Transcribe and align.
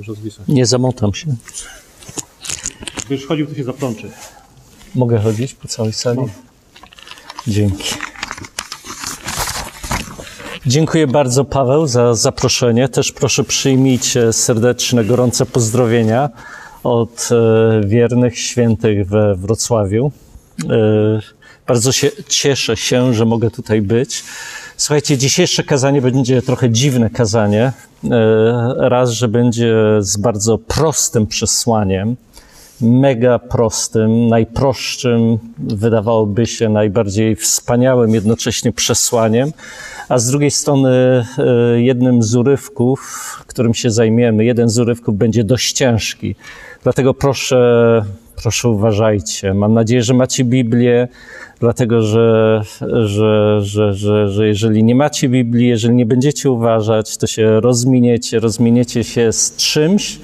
Zwisać. 0.00 0.48
Nie 0.48 0.66
zamotam 0.66 1.14
się. 1.14 1.26
Gdybyś 3.06 3.26
chodził, 3.26 3.46
to 3.46 3.54
się 3.54 3.64
zaplączy. 3.64 4.10
Mogę 4.94 5.18
chodzić 5.18 5.54
po 5.54 5.68
całej 5.68 5.92
sali? 5.92 6.20
Dzięki. 7.46 7.94
Dziękuję 10.66 11.06
bardzo, 11.06 11.44
Paweł, 11.44 11.86
za 11.86 12.14
zaproszenie. 12.14 12.88
Też 12.88 13.12
proszę 13.12 13.44
przyjmijcie 13.44 14.32
serdeczne, 14.32 15.04
gorące 15.04 15.46
pozdrowienia 15.46 16.30
od 16.84 17.28
e, 17.32 17.86
wiernych 17.86 18.38
świętych 18.38 19.08
we 19.08 19.34
Wrocławiu. 19.34 20.12
E, 20.70 21.20
bardzo 21.66 21.92
się 21.92 22.10
cieszę 22.28 22.76
się, 22.76 23.14
że 23.14 23.24
mogę 23.24 23.50
tutaj 23.50 23.82
być. 23.82 24.24
Słuchajcie, 24.76 25.18
dzisiejsze 25.18 25.62
kazanie 25.62 26.02
będzie 26.02 26.42
trochę 26.42 26.70
dziwne 26.70 27.10
kazanie. 27.10 27.72
E, 28.10 28.74
raz, 28.76 29.10
że 29.10 29.28
będzie 29.28 29.74
z 30.00 30.16
bardzo 30.16 30.58
prostym 30.58 31.26
przesłaniem, 31.26 32.16
mega 32.80 33.38
prostym, 33.38 34.28
najprostszym, 34.28 35.38
wydawałoby 35.58 36.46
się 36.46 36.68
najbardziej 36.68 37.36
wspaniałym 37.36 38.14
jednocześnie 38.14 38.72
przesłaniem, 38.72 39.52
a 40.08 40.18
z 40.18 40.26
drugiej 40.26 40.50
strony 40.50 40.90
e, 41.38 41.82
jednym 41.82 42.22
z 42.22 42.34
urywków, 42.34 43.00
którym 43.46 43.74
się 43.74 43.90
zajmiemy, 43.90 44.44
jeden 44.44 44.68
z 44.68 44.78
urywków 44.78 45.16
będzie 45.16 45.44
dość 45.44 45.72
ciężki. 45.72 46.34
Dlatego 46.82 47.14
proszę, 47.14 48.04
proszę 48.42 48.68
uważajcie. 48.68 49.54
Mam 49.54 49.72
nadzieję, 49.74 50.02
że 50.02 50.14
macie 50.14 50.44
Biblię, 50.44 51.08
dlatego 51.60 52.02
że, 52.02 52.60
że, 53.04 53.60
że, 53.62 53.94
że, 53.94 54.28
że 54.28 54.48
jeżeli 54.48 54.84
nie 54.84 54.94
macie 54.94 55.28
Biblii, 55.28 55.68
jeżeli 55.68 55.94
nie 55.94 56.06
będziecie 56.06 56.50
uważać, 56.50 57.16
to 57.16 57.26
się 57.26 57.60
rozminiecie, 57.60 58.40
rozminiecie 58.40 59.04
się 59.04 59.32
z 59.32 59.56
czymś, 59.56 60.18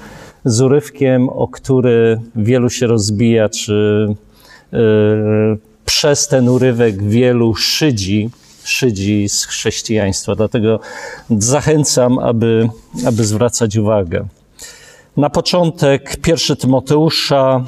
z 0.45 0.61
urywkiem, 0.61 1.29
o 1.29 1.47
który 1.47 2.19
wielu 2.35 2.69
się 2.69 2.87
rozbija, 2.87 3.49
czy 3.49 4.07
yy, 4.71 4.79
przez 5.85 6.27
ten 6.27 6.49
urywek 6.49 7.03
wielu 7.03 7.55
szydzi, 7.55 8.29
szydzi 8.63 9.29
z 9.29 9.45
chrześcijaństwa. 9.45 10.35
Dlatego 10.35 10.79
zachęcam, 11.29 12.19
aby, 12.19 12.69
aby 13.05 13.23
zwracać 13.23 13.77
uwagę. 13.77 14.25
Na 15.17 15.29
początek 15.29 16.17
pierwszy 16.21 16.55
Tymoteusza, 16.55 17.63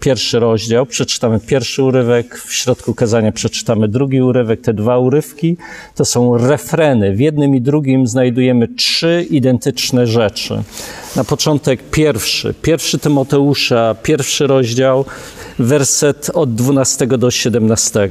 pierwszy 0.00 0.38
rozdział, 0.38 0.86
przeczytamy 0.86 1.40
pierwszy 1.40 1.82
urywek, 1.82 2.38
w 2.38 2.52
środku 2.52 2.94
kazania 2.94 3.32
przeczytamy 3.32 3.88
drugi 3.88 4.22
urywek. 4.22 4.60
Te 4.60 4.74
dwa 4.74 4.98
urywki 4.98 5.56
to 5.94 6.04
są 6.04 6.38
refreny. 6.38 7.16
W 7.16 7.20
jednym 7.20 7.54
i 7.54 7.60
drugim 7.60 8.06
znajdujemy 8.06 8.68
trzy 8.68 9.26
identyczne 9.30 10.06
rzeczy. 10.06 10.62
Na 11.16 11.24
początek 11.24 11.80
pierwszy, 11.90 12.54
pierwszy 12.62 12.98
Tymoteusza, 12.98 13.96
pierwszy 14.02 14.46
rozdział, 14.46 15.04
werset 15.58 16.30
od 16.34 16.54
12 16.54 17.06
do 17.06 17.30
17. 17.30 18.08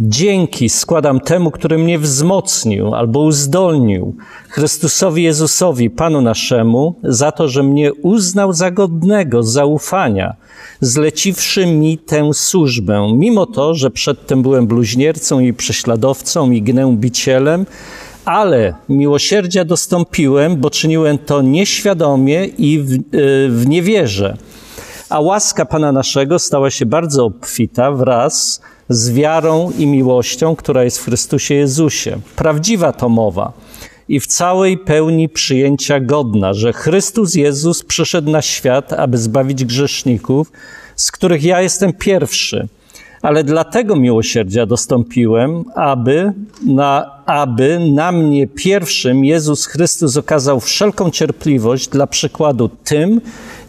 Dzięki 0.00 0.68
składam 0.68 1.20
temu, 1.20 1.50
który 1.50 1.78
mnie 1.78 1.98
wzmocnił 1.98 2.94
albo 2.94 3.20
uzdolnił, 3.20 4.16
Chrystusowi 4.48 5.22
Jezusowi, 5.22 5.90
Panu 5.90 6.20
naszemu, 6.20 6.94
za 7.02 7.32
to, 7.32 7.48
że 7.48 7.62
mnie 7.62 7.94
uznał 7.94 8.52
za 8.52 8.70
godnego 8.70 9.42
zaufania, 9.42 10.36
zleciwszy 10.80 11.66
mi 11.66 11.98
tę 11.98 12.34
służbę, 12.34 13.12
mimo 13.14 13.46
to, 13.46 13.74
że 13.74 13.90
przedtem 13.90 14.42
byłem 14.42 14.66
bluźniercą 14.66 15.40
i 15.40 15.52
prześladowcą 15.52 16.50
i 16.50 16.62
gnębicielem, 16.62 17.66
ale 18.24 18.74
miłosierdzia 18.88 19.64
dostąpiłem, 19.64 20.56
bo 20.56 20.70
czyniłem 20.70 21.18
to 21.18 21.42
nieświadomie 21.42 22.44
i 22.44 22.78
w, 22.78 22.98
w 23.48 23.64
niewierze. 23.66 24.36
A 25.08 25.20
łaska 25.20 25.64
Pana 25.64 25.92
naszego 25.92 26.38
stała 26.38 26.70
się 26.70 26.86
bardzo 26.86 27.24
obfita 27.24 27.92
wraz 27.92 28.60
z 28.88 29.10
wiarą 29.10 29.72
i 29.78 29.86
miłością, 29.86 30.56
która 30.56 30.84
jest 30.84 30.98
w 30.98 31.04
Chrystusie 31.04 31.54
Jezusie. 31.54 32.18
Prawdziwa 32.36 32.92
to 32.92 33.08
mowa 33.08 33.52
i 34.08 34.20
w 34.20 34.26
całej 34.26 34.78
pełni 34.78 35.28
przyjęcia 35.28 36.00
godna, 36.00 36.54
że 36.54 36.72
Chrystus 36.72 37.34
Jezus 37.34 37.82
przyszedł 37.82 38.30
na 38.30 38.42
świat, 38.42 38.92
aby 38.92 39.18
zbawić 39.18 39.64
grzeszników, 39.64 40.52
z 40.96 41.12
których 41.12 41.44
ja 41.44 41.60
jestem 41.62 41.92
pierwszy. 41.92 42.68
Ale 43.22 43.44
dlatego 43.44 43.96
miłosierdzia 43.96 44.66
dostąpiłem, 44.66 45.64
aby 45.74 46.32
na, 46.66 47.10
aby 47.26 47.78
na 47.94 48.12
mnie 48.12 48.46
pierwszym 48.46 49.24
Jezus 49.24 49.66
Chrystus 49.66 50.16
okazał 50.16 50.60
wszelką 50.60 51.10
cierpliwość 51.10 51.88
dla 51.88 52.06
przykładu 52.06 52.70
tym, 52.84 53.20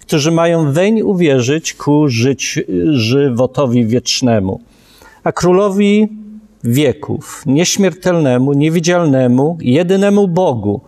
którzy 0.07 0.31
mają 0.31 0.71
weń 0.71 1.01
uwierzyć 1.01 1.73
ku 1.73 2.07
żyć, 2.07 2.59
żywotowi 2.91 3.85
wiecznemu 3.85 4.61
a 5.23 5.31
królowi 5.31 6.07
wieków, 6.63 7.43
nieśmiertelnemu, 7.45 8.53
niewidzialnemu, 8.53 9.57
jedynemu 9.61 10.27
Bogu. 10.27 10.81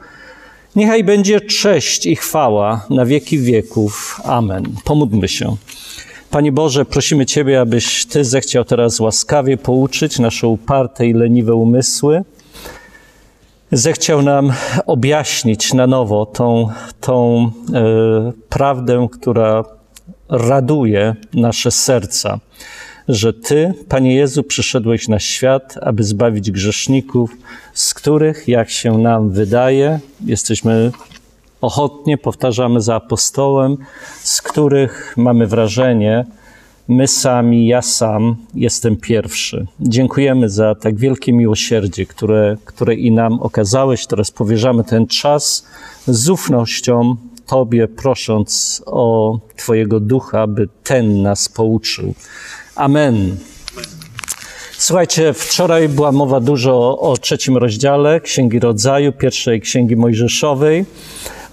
Niechaj 0.76 1.04
będzie 1.04 1.42
cześć 1.42 2.06
i 2.06 2.16
chwała 2.16 2.86
na 2.90 3.06
wieki 3.06 3.40
wieków. 3.40 4.22
Amen. 4.24 4.64
Pomódlmy 4.84 5.28
się. 5.28 5.56
Panie 6.32 6.52
Boże, 6.52 6.86
prosimy 6.86 7.26
Ciebie, 7.26 7.62
abyś 7.62 8.06
Ty 8.06 8.26
zechciał 8.26 8.66
teraz 8.66 9.00
łaskawie 9.00 9.58
pouczyć 9.58 10.20
nasze 10.20 10.48
uparte 10.48 11.08
i 11.08 11.14
leniwe 11.14 11.56
umysły. 11.56 12.24
Zechciał 13.72 14.22
nam 14.22 14.54
objaśnić 14.86 15.74
na 15.74 15.88
nowo 15.88 16.26
tą, 16.26 16.70
tą 17.02 17.46
e, 17.74 18.32
prawdę, 18.50 19.08
która 19.12 19.64
raduje 20.30 21.16
nasze 21.34 21.72
serca 21.72 22.40
że 23.10 23.34
Ty, 23.34 23.74
Panie 23.88 24.16
Jezu, 24.16 24.44
przyszedłeś 24.44 25.08
na 25.08 25.20
świat, 25.20 25.76
aby 25.82 26.04
zbawić 26.04 26.52
grzeszników, 26.52 27.32
z 27.74 27.94
których, 27.94 28.48
jak 28.48 28.70
się 28.70 28.98
nam 28.98 29.30
wydaje, 29.30 30.00
jesteśmy 30.26 30.92
ochotnie, 31.62 32.18
powtarzamy 32.18 32.82
za 32.82 32.96
apostołem, 32.96 33.78
z 34.24 34.42
których 34.42 35.14
mamy 35.18 35.48
wrażenie, 35.48 36.26
my 36.90 37.08
sami, 37.08 37.68
ja 37.68 37.82
sam 37.82 38.36
jestem 38.56 38.98
pierwszy. 38.98 39.68
Dziękujemy 39.80 40.50
za 40.50 40.76
tak 40.76 40.98
wielkie 40.98 41.34
miłosierdzie, 41.34 42.06
które, 42.06 42.58
które 42.66 42.96
i 42.96 43.12
nam 43.12 43.40
okazałeś. 43.40 44.08
Teraz 44.08 44.32
powierzamy 44.32 44.84
ten 44.84 45.08
czas 45.08 45.66
z 46.08 46.30
ufnością 46.30 47.16
Tobie, 47.48 47.88
prosząc 47.88 48.84
o 48.86 49.40
Twojego 49.56 50.00
ducha, 50.00 50.48
by 50.48 50.68
ten 50.84 51.22
nas 51.22 51.50
pouczył. 51.50 52.14
Amen. 52.76 53.38
Słuchajcie, 54.78 55.34
wczoraj 55.34 55.90
była 55.90 56.12
mowa 56.12 56.40
dużo 56.40 57.00
o 57.00 57.18
trzecim 57.18 57.58
rozdziale 57.58 58.22
Księgi 58.22 58.60
Rodzaju, 58.60 59.12
pierwszej 59.12 59.62
Księgi 59.62 59.96
Mojżeszowej, 59.96 60.86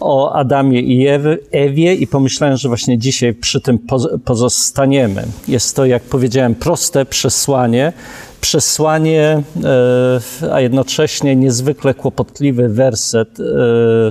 o 0.01 0.33
Adamie 0.33 0.81
i 0.81 1.07
Ewie 1.53 1.95
i 1.95 2.07
pomyślałem, 2.07 2.57
że 2.57 2.69
właśnie 2.69 2.99
dzisiaj 2.99 3.35
przy 3.35 3.61
tym 3.61 3.79
pozostaniemy. 4.25 5.25
Jest 5.49 5.77
to, 5.77 5.87
jak 5.87 6.03
powiedziałem, 6.03 6.55
proste 6.55 7.07
przesłanie, 7.07 7.93
przesłanie, 8.41 9.43
e, 9.65 10.53
a 10.53 10.61
jednocześnie 10.61 11.37
niezwykle 11.37 11.95
kłopotliwy 11.95 12.69
werset, 12.69 13.41
e, 13.41 13.43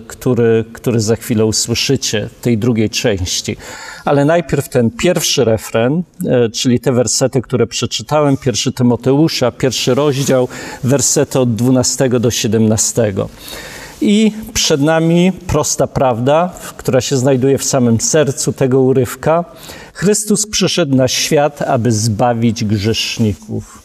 który, 0.07 0.65
który 0.73 0.99
za 0.99 1.15
chwilę 1.15 1.45
usłyszycie, 1.45 2.29
tej 2.41 2.57
drugiej 2.57 2.89
części. 2.89 3.57
Ale 4.05 4.25
najpierw 4.25 4.69
ten 4.69 4.91
pierwszy 4.91 5.45
refren, 5.45 6.03
e, 6.25 6.49
czyli 6.49 6.79
te 6.79 6.91
wersety, 6.91 7.41
które 7.41 7.67
przeczytałem, 7.67 8.37
pierwszy 8.37 8.71
Tymoteusza, 8.71 9.51
pierwszy 9.51 9.95
rozdział, 9.95 10.47
wersety 10.83 11.39
od 11.39 11.55
12 11.55 12.19
do 12.19 12.31
17. 12.31 13.13
I 14.01 14.31
przed 14.53 14.81
nami 14.81 15.31
prosta 15.47 15.87
prawda, 15.87 16.53
która 16.77 17.01
się 17.01 17.17
znajduje 17.17 17.57
w 17.57 17.63
samym 17.63 18.01
sercu 18.01 18.53
tego 18.53 18.81
urywka. 18.81 19.45
Chrystus 19.93 20.47
przyszedł 20.47 20.95
na 20.95 21.07
świat, 21.07 21.61
aby 21.61 21.91
zbawić 21.91 22.63
grzeszników. 22.63 23.81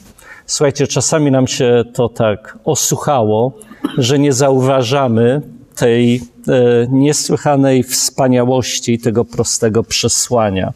Słuchajcie, 0.47 0.87
czasami 0.87 1.31
nam 1.31 1.47
się 1.47 1.85
to 1.95 2.09
tak 2.09 2.59
osłuchało, 2.65 3.53
że 3.99 4.19
nie 4.19 4.33
zauważamy 4.33 5.43
tej 5.77 6.17
e, 6.17 6.21
niesłychanej 6.89 7.83
wspaniałości 7.83 8.99
tego 8.99 9.25
prostego 9.25 9.83
przesłania. 9.85 10.73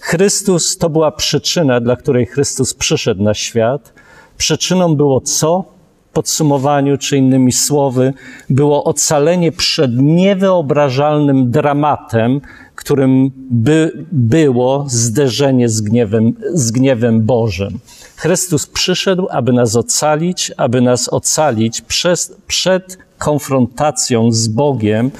Chrystus 0.00 0.78
to 0.78 0.90
była 0.90 1.12
przyczyna, 1.12 1.80
dla 1.80 1.96
której 1.96 2.26
Chrystus 2.26 2.74
przyszedł 2.74 3.22
na 3.22 3.34
świat. 3.34 3.92
Przyczyną 4.36 4.96
było 4.96 5.20
co? 5.20 5.64
Podsumowaniu, 6.12 6.98
czy 6.98 7.16
innymi 7.16 7.52
słowy, 7.52 8.12
było 8.50 8.84
ocalenie 8.84 9.52
przed 9.52 9.90
niewyobrażalnym 9.96 11.50
dramatem, 11.50 12.40
którym 12.74 13.30
by 13.50 14.06
było 14.12 14.84
zderzenie 14.88 15.68
z 15.68 15.80
gniewem, 15.80 16.32
z 16.52 16.70
gniewem 16.70 17.22
Bożym. 17.22 17.78
Chrystus 18.16 18.66
przyszedł, 18.66 19.26
aby 19.30 19.52
nas 19.52 19.76
ocalić, 19.76 20.52
aby 20.56 20.80
nas 20.80 21.08
ocalić 21.08 21.80
przez, 21.80 22.36
przed 22.46 22.98
konfrontacją 23.18 24.32
z 24.32 24.48
Bogiem 24.48 25.10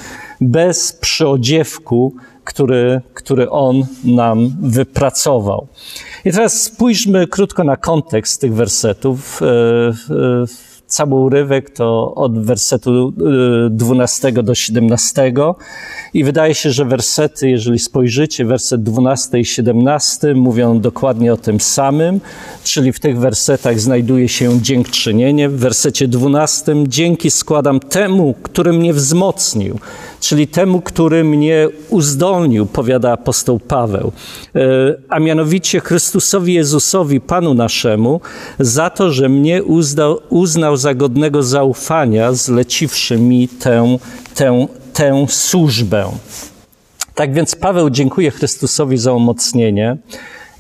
bez 0.40 0.92
przyodziewku, 0.92 2.14
który, 2.44 3.00
który 3.14 3.50
On 3.50 3.87
nam 4.04 4.56
wypracował. 4.60 5.66
I 6.25 6.32
teraz 6.32 6.62
spójrzmy 6.62 7.26
krótko 7.26 7.64
na 7.64 7.76
kontekst 7.76 8.40
tych 8.40 8.54
wersetów. 8.54 9.40
Cały 10.90 11.14
urywek 11.14 11.70
to 11.70 12.14
od 12.14 12.44
wersetu 12.44 13.12
12 13.70 14.32
do 14.32 14.54
17 14.54 15.32
i 16.14 16.25
wydaje 16.25 16.54
się, 16.54 16.70
że 16.70 16.84
wersety, 16.84 17.50
jeżeli 17.50 17.78
spojrzycie, 17.78 18.44
werset 18.44 18.82
12 18.82 19.38
i 19.38 19.44
17 19.44 20.34
mówią 20.34 20.81
dokładnie 20.81 21.32
o 21.32 21.37
tym 21.37 21.60
samym, 21.60 22.20
czyli 22.64 22.92
w 22.92 23.00
tych 23.00 23.19
wersetach 23.19 23.81
znajduje 23.81 24.28
się 24.28 24.62
dziękczynienie. 24.62 25.48
W 25.48 25.56
wersecie 25.56 26.08
12 26.08 26.75
dzięki 26.87 27.31
składam 27.31 27.81
temu, 27.81 28.34
który 28.42 28.72
mnie 28.72 28.94
wzmocnił, 28.94 29.78
czyli 30.20 30.49
temu, 30.49 30.81
który 30.81 31.25
mnie 31.25 31.69
uzdolnił, 31.88 32.67
powiada 32.67 33.12
apostoł 33.12 33.58
Paweł, 33.58 34.12
a 35.08 35.19
mianowicie 35.19 35.81
Chrystusowi 35.81 36.55
Jezusowi, 36.55 37.20
Panu 37.20 37.55
naszemu, 37.55 38.20
za 38.58 38.90
to, 38.90 39.11
że 39.11 39.28
mnie 39.28 39.64
uznał, 39.64 40.20
uznał 40.28 40.76
za 40.76 40.94
godnego 40.94 41.43
zaufania, 41.43 42.32
zleciwszy 42.32 43.17
mi 43.17 43.49
tę, 43.49 43.99
tę, 44.34 44.67
tę 44.93 45.26
służbę. 45.28 46.05
Tak 47.14 47.34
więc 47.34 47.55
Paweł 47.55 47.90
dziękuję 47.90 48.31
Chrystusowi 48.31 48.99
za 48.99 49.12
umocnienie, 49.12 49.96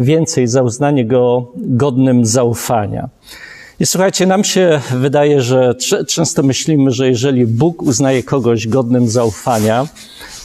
więcej 0.00 0.46
za 0.46 0.62
uznanie 0.62 1.04
go 1.04 1.52
godnym 1.56 2.26
zaufania. 2.26 3.08
I 3.80 3.86
słuchajcie, 3.86 4.26
nam 4.26 4.44
się 4.44 4.80
wydaje, 4.90 5.40
że 5.40 5.74
często 6.08 6.42
myślimy, 6.42 6.90
że 6.90 7.08
jeżeli 7.08 7.46
Bóg 7.46 7.82
uznaje 7.82 8.22
kogoś 8.22 8.68
godnym 8.68 9.08
zaufania, 9.08 9.88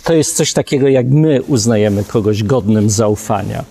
to 0.03 0.13
jest 0.13 0.35
coś 0.35 0.53
takiego, 0.53 0.87
jak 0.87 1.07
my 1.07 1.41
uznajemy 1.43 2.03
kogoś 2.03 2.43
godnym 2.43 2.89
zaufania. 2.89 3.65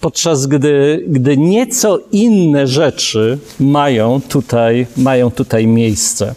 Podczas 0.00 0.46
gdy, 0.46 1.04
gdy 1.08 1.36
nieco 1.36 1.98
inne 2.12 2.66
rzeczy 2.66 3.38
mają 3.60 4.20
tutaj, 4.28 4.86
mają 4.96 5.30
tutaj 5.30 5.66
miejsce. 5.66 6.34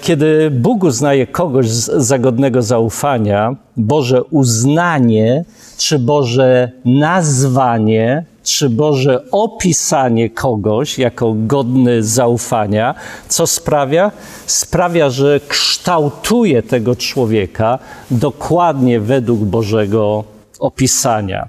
Kiedy 0.00 0.50
Bóg 0.50 0.84
uznaje 0.84 1.26
kogoś 1.26 1.68
za 1.96 2.18
godnego 2.18 2.62
zaufania, 2.62 3.56
Boże 3.76 4.24
uznanie 4.24 5.44
czy 5.78 5.98
Boże 5.98 6.70
nazwanie 6.84 8.24
czy 8.44 8.70
Boże 8.70 9.24
opisanie 9.30 10.30
kogoś 10.30 10.98
jako 10.98 11.34
godny 11.36 12.02
zaufania, 12.02 12.94
co 13.28 13.46
sprawia? 13.46 14.10
Sprawia, 14.46 15.10
że 15.10 15.40
kształtuje 15.48 16.62
tego 16.62 16.96
człowieka 16.96 17.78
dokładnie 18.10 19.00
według 19.00 19.40
Bożego 19.40 20.24
opisania. 20.58 21.48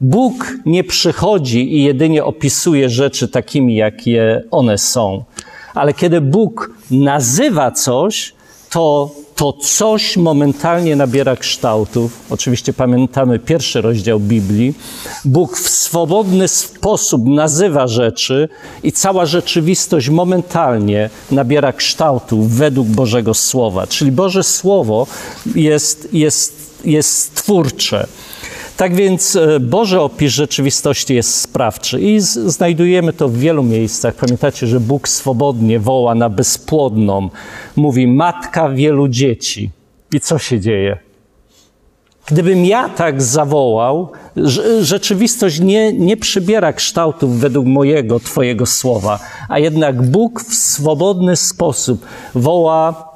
Bóg 0.00 0.52
nie 0.66 0.84
przychodzi 0.84 1.76
i 1.76 1.82
jedynie 1.82 2.24
opisuje 2.24 2.88
rzeczy 2.90 3.28
takimi, 3.28 3.74
jakie 3.74 4.42
one 4.50 4.78
są. 4.78 5.24
Ale 5.74 5.94
kiedy 5.94 6.20
Bóg 6.20 6.70
nazywa 6.90 7.70
coś, 7.70 8.34
to 8.70 9.10
to 9.38 9.52
coś 9.52 10.16
momentalnie 10.16 10.96
nabiera 10.96 11.36
kształtów. 11.36 12.18
Oczywiście 12.30 12.72
pamiętamy 12.72 13.38
pierwszy 13.38 13.80
rozdział 13.80 14.20
Biblii. 14.20 14.74
Bóg 15.24 15.58
w 15.58 15.68
swobodny 15.68 16.48
sposób 16.48 17.26
nazywa 17.26 17.86
rzeczy 17.86 18.48
i 18.82 18.92
cała 18.92 19.26
rzeczywistość 19.26 20.08
momentalnie 20.08 21.10
nabiera 21.30 21.72
kształtów 21.72 22.50
według 22.50 22.88
Bożego 22.88 23.34
Słowa. 23.34 23.86
Czyli 23.86 24.12
Boże 24.12 24.42
Słowo 24.42 25.06
jest, 25.54 26.08
jest, 26.12 26.80
jest 26.84 27.34
twórcze. 27.34 28.06
Tak 28.78 28.94
więc 28.94 29.38
Boże 29.60 30.00
opis 30.02 30.32
rzeczywistości 30.32 31.14
jest 31.14 31.34
sprawczy 31.34 32.00
i 32.00 32.20
znajdujemy 32.20 33.12
to 33.12 33.28
w 33.28 33.36
wielu 33.36 33.62
miejscach. 33.62 34.14
Pamiętacie, 34.14 34.66
że 34.66 34.80
Bóg 34.80 35.08
swobodnie 35.08 35.80
woła 35.80 36.14
na 36.14 36.28
bezpłodną, 36.28 37.28
mówi 37.76 38.06
matka 38.06 38.68
wielu 38.68 39.08
dzieci. 39.08 39.70
I 40.14 40.20
co 40.20 40.38
się 40.38 40.60
dzieje? 40.60 40.98
Gdybym 42.26 42.64
ja 42.64 42.88
tak 42.88 43.22
zawołał, 43.22 44.12
rzeczywistość 44.80 45.60
nie, 45.60 45.92
nie 45.92 46.16
przybiera 46.16 46.72
kształtów 46.72 47.38
według 47.38 47.66
mojego, 47.66 48.20
Twojego 48.20 48.66
słowa, 48.66 49.18
a 49.48 49.58
jednak 49.58 50.02
Bóg 50.02 50.42
w 50.42 50.54
swobodny 50.54 51.36
sposób 51.36 52.06
woła 52.34 53.07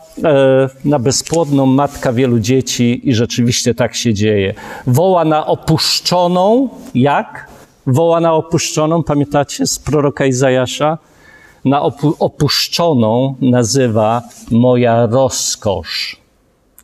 na 0.85 0.99
bezpłodną 0.99 1.67
matka 1.67 2.13
wielu 2.13 2.39
dzieci 2.39 3.09
i 3.09 3.15
rzeczywiście 3.15 3.75
tak 3.75 3.95
się 3.95 4.15
dzieje. 4.15 4.55
Woła 4.87 5.25
na 5.25 5.47
opuszczoną, 5.47 6.69
jak? 6.95 7.49
Woła 7.87 8.21
na 8.21 8.33
opuszczoną, 8.33 9.03
pamiętacie 9.03 9.67
z 9.67 9.79
proroka 9.79 10.27
Izajasza? 10.27 10.99
Na 11.65 11.83
opu 11.83 12.17
opuszczoną 12.19 13.35
nazywa 13.41 14.23
moja 14.51 15.07
rozkosz. 15.07 16.17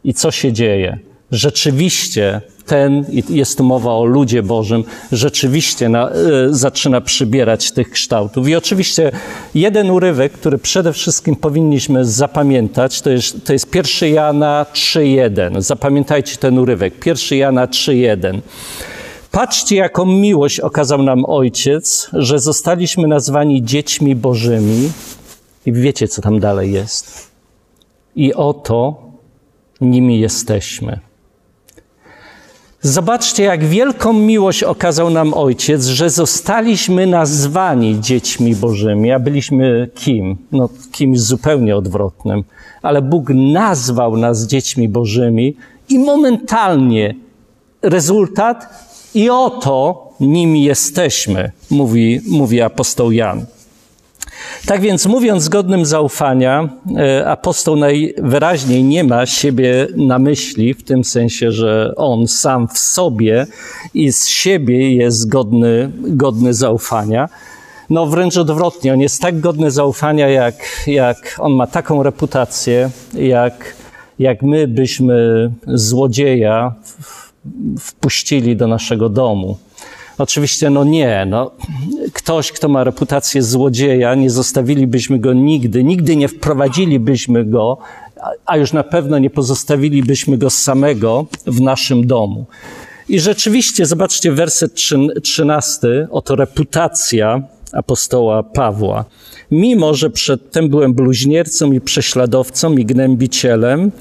I 0.05 0.15
co 0.15 0.31
się 0.31 0.53
dzieje? 0.53 0.99
Rzeczywiście 1.31 2.41
ten, 2.67 3.05
jest 3.29 3.59
tu 3.59 3.65
mowa 3.65 3.93
o 3.93 4.05
ludzie 4.05 4.43
Bożym, 4.43 4.85
rzeczywiście 5.13 5.89
na, 5.89 6.11
y, 6.11 6.15
zaczyna 6.55 7.01
przybierać 7.01 7.73
tych 7.73 7.91
kształtów. 7.91 8.49
I 8.49 8.55
oczywiście 8.55 9.13
jeden 9.55 9.91
urywek, 9.91 10.33
który 10.33 10.59
przede 10.59 10.93
wszystkim 10.93 11.37
powinniśmy 11.37 12.05
zapamiętać, 12.05 13.03
to 13.03 13.11
jest, 13.11 13.45
to 13.45 13.53
jest 13.53 13.75
1 13.75 14.15
Jana 14.15 14.67
3.1. 14.73 15.61
Zapamiętajcie 15.61 16.37
ten 16.37 16.59
urywek. 16.59 17.07
1 17.07 17.39
Jana 17.39 17.67
3.1. 17.67 18.41
Patrzcie, 19.31 19.77
jaką 19.77 20.07
miłość 20.07 20.61
okazał 20.61 21.03
nam 21.03 21.25
Ojciec, 21.25 22.09
że 22.13 22.39
zostaliśmy 22.39 23.09
nazwani 23.09 23.65
dziećmi 23.65 24.17
Bożymi. 24.17 24.91
I 25.67 25.73
wiecie, 25.73 26.09
co 26.09 26.23
tam 26.23 26.41
dalej 26.41 26.73
jest. 26.73 27.31
I 28.17 28.35
oto 28.35 29.03
nimi 29.81 30.21
jesteśmy. 30.21 31.07
Zobaczcie, 32.83 33.45
jak 33.45 33.65
wielką 33.65 34.13
miłość 34.13 34.63
okazał 34.63 35.11
nam 35.11 35.35
Ojciec, 35.35 35.85
że 35.87 36.11
zostaliśmy 36.11 37.07
nazwani 37.07 38.01
dziećmi 38.01 38.57
Bożymi, 38.57 39.13
a 39.13 39.19
byliśmy 39.19 39.91
kim? 39.94 40.37
No, 40.53 40.69
kimś 40.93 41.20
zupełnie 41.20 41.77
odwrotnym. 41.77 42.44
Ale 42.82 43.03
Bóg 43.03 43.31
nazwał 43.35 44.17
nas 44.17 44.47
dziećmi 44.47 44.89
Bożymi 44.89 45.56
i 45.89 45.99
momentalnie 45.99 47.15
rezultat 47.82 48.69
i 49.15 49.31
oto 49.31 50.08
nimi 50.20 50.65
jesteśmy, 50.65 51.53
mówi, 51.70 52.20
mówi 52.29 52.61
apostoł 52.61 53.13
Jan. 53.13 53.47
Tak 54.67 54.81
więc, 54.81 55.07
mówiąc 55.07 55.49
godnym 55.49 55.87
zaufania, 55.87 56.69
apostoł 57.27 57.77
najwyraźniej 57.77 58.85
nie 58.85 59.05
ma 59.05 59.27
siebie 59.27 59.87
na 59.97 60.19
myśli, 60.19 60.75
w 60.75 60.85
tym 60.85 61.05
sensie, 61.05 61.53
że 61.53 61.93
on 61.97 62.29
sam 62.29 62.69
w 62.69 62.79
sobie 62.79 63.47
i 63.95 64.13
z 64.13 64.29
siebie 64.29 64.95
jest 64.95 65.29
godny, 65.29 65.91
godny 65.95 66.55
zaufania. 66.55 67.29
No 67.91 68.07
wręcz 68.07 68.37
odwrotnie, 68.37 68.93
on 68.93 69.01
jest 69.01 69.23
tak 69.23 69.41
godny 69.41 69.71
zaufania, 69.71 70.29
jak, 70.29 70.55
jak 70.87 71.37
on 71.39 71.53
ma 71.53 71.67
taką 71.67 72.03
reputację, 72.03 72.91
jak, 73.15 73.75
jak 74.19 74.43
my 74.43 74.69
byśmy 74.69 75.51
złodzieja 75.67 76.75
wpuścili 77.79 78.57
do 78.57 78.67
naszego 78.67 79.09
domu. 79.09 79.59
Oczywiście, 80.19 80.70
no 80.70 80.84
nie, 80.84 81.27
no, 81.27 81.51
ktoś, 82.13 82.53
kto 82.53 82.69
ma 82.69 82.84
reputację 82.84 83.43
złodzieja, 83.43 84.15
nie 84.15 84.31
zostawilibyśmy 84.31 85.19
go 85.19 85.32
nigdy, 85.32 85.84
nigdy 85.84 86.17
nie 86.17 86.29
wprowadzilibyśmy 86.29 87.44
go, 87.44 87.79
a 88.46 88.56
już 88.56 88.72
na 88.72 88.84
pewno 88.84 89.19
nie 89.19 89.31
pozostawilibyśmy 89.31 90.39
go 90.39 90.51
samego 90.51 91.27
w 91.46 91.60
naszym 91.60 92.06
domu. 92.06 92.46
I 93.08 93.20
rzeczywiście, 93.20 93.87
zobaczcie 93.87 94.32
werset 94.32 94.75
13, 95.22 96.08
oto 96.10 96.37
reputacja 96.37 97.43
apostoła 97.72 98.43
Pawła. 98.43 99.05
Mimo, 99.51 99.94
że 99.94 100.10
przedtem 100.10 100.69
byłem 100.69 100.94
bluźniercą 100.94 101.72
i 101.72 101.81
prześladowcą 101.81 102.77
i 102.77 102.84
gnębicielem, 102.84 103.93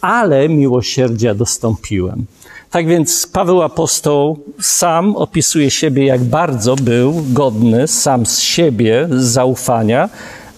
ale 0.00 0.48
miłosierdzia 0.48 1.34
dostąpiłem. 1.34 2.26
Tak 2.70 2.86
więc 2.86 3.26
Paweł 3.26 3.62
apostoł 3.62 4.44
sam 4.60 5.16
opisuje 5.16 5.70
siebie, 5.70 6.04
jak 6.04 6.24
bardzo 6.24 6.76
był 6.76 7.24
godny 7.32 7.88
sam 7.88 8.26
z 8.26 8.40
siebie 8.40 9.08
zaufania, 9.10 10.08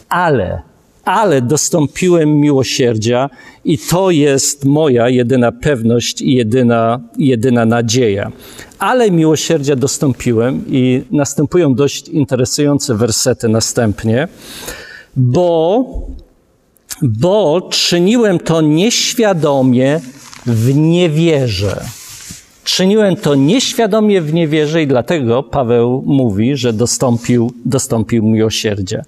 ale 0.08 0.62
ale 1.04 1.42
dostąpiłem 1.42 2.40
miłosierdzia 2.40 3.30
i 3.64 3.78
to 3.78 4.10
jest 4.10 4.64
moja 4.64 5.08
jedyna 5.08 5.52
pewność 5.52 6.22
i 6.22 6.34
jedyna, 6.34 7.00
jedyna 7.18 7.64
nadzieja. 7.64 8.32
Ale 8.78 9.10
miłosierdzia 9.10 9.76
dostąpiłem 9.76 10.64
i 10.68 11.02
następują 11.10 11.74
dość 11.74 12.08
interesujące 12.08 12.94
wersety 12.94 13.48
następnie, 13.48 14.28
bo, 15.16 15.84
bo 17.02 17.68
czyniłem 17.70 18.38
to 18.38 18.60
nieświadomie 18.60 20.00
w 20.46 20.76
niewierze. 20.76 21.84
Czyniłem 22.64 23.16
to 23.16 23.34
nieświadomie 23.34 24.20
w 24.20 24.34
niewierze 24.34 24.82
i 24.82 24.86
dlatego 24.86 25.42
Paweł 25.42 26.02
mówi, 26.06 26.56
że 26.56 26.72
dostąpił, 26.72 27.52
dostąpił 27.64 28.24
miłosierdzia. 28.24 29.02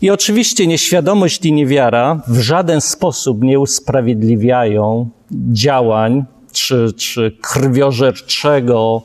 I 0.00 0.10
oczywiście 0.10 0.66
nieświadomość 0.66 1.44
i 1.44 1.52
niewiara 1.52 2.20
w 2.28 2.38
żaden 2.38 2.80
sposób 2.80 3.42
nie 3.42 3.60
usprawiedliwiają 3.60 5.08
działań 5.52 6.24
czy, 6.52 6.92
czy 6.96 7.36
krwiożerczego, 7.40 9.02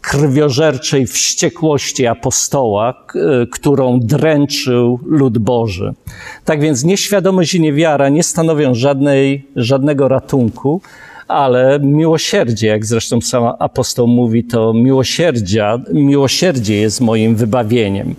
krwiożerczej 0.00 1.06
wściekłości 1.06 2.06
apostoła, 2.06 3.04
którą 3.52 4.00
dręczył 4.00 5.00
lud 5.06 5.38
Boży. 5.38 5.94
Tak 6.44 6.60
więc 6.60 6.84
nieświadomość 6.84 7.54
i 7.54 7.60
niewiara 7.60 8.08
nie 8.08 8.22
stanowią 8.22 8.74
żadnej, 8.74 9.48
żadnego 9.56 10.08
ratunku, 10.08 10.80
ale 11.28 11.78
miłosierdzie, 11.80 12.66
jak 12.66 12.86
zresztą 12.86 13.20
sam 13.20 13.44
apostoł 13.58 14.06
mówi, 14.06 14.44
to 14.44 14.72
miłosierdzia, 14.72 15.78
miłosierdzie 15.92 16.76
jest 16.76 17.00
moim 17.00 17.36
wybawieniem. 17.36 18.14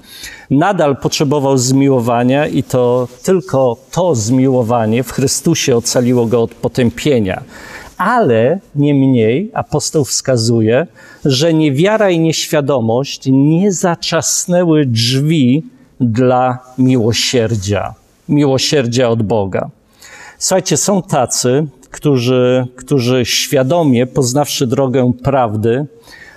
Nadal 0.50 0.98
potrzebował 0.98 1.58
zmiłowania 1.58 2.48
i 2.48 2.64
to 2.64 3.08
tylko 3.24 3.78
to 3.92 4.16
zmiłowanie 4.16 5.04
w 5.04 5.12
Chrystusie 5.12 5.76
ocaliło 5.76 6.26
go 6.26 6.42
od 6.42 6.54
potępienia. 6.54 7.44
Ale 7.98 8.60
niemniej 8.76 9.52
apostoł 9.54 10.06
wskazuje, 10.06 10.88
że 11.26 11.54
niewiara 11.54 12.10
i 12.10 12.20
nieświadomość 12.20 13.22
nie 13.32 13.72
zaczasnęły 13.72 14.86
drzwi 14.86 15.64
dla 16.00 16.60
miłosierdzia, 16.78 17.94
miłosierdzia 18.30 19.10
od 19.10 19.24
Boga. 19.24 19.70
Słuchajcie, 20.38 20.78
są 20.78 21.02
tacy, 21.02 21.68
którzy, 21.98 22.68
którzy 22.75 23.25
świadomie, 23.25 24.08
poznawszy 24.08 24.68
drogę 24.68 25.12
prawdy, 25.24 25.86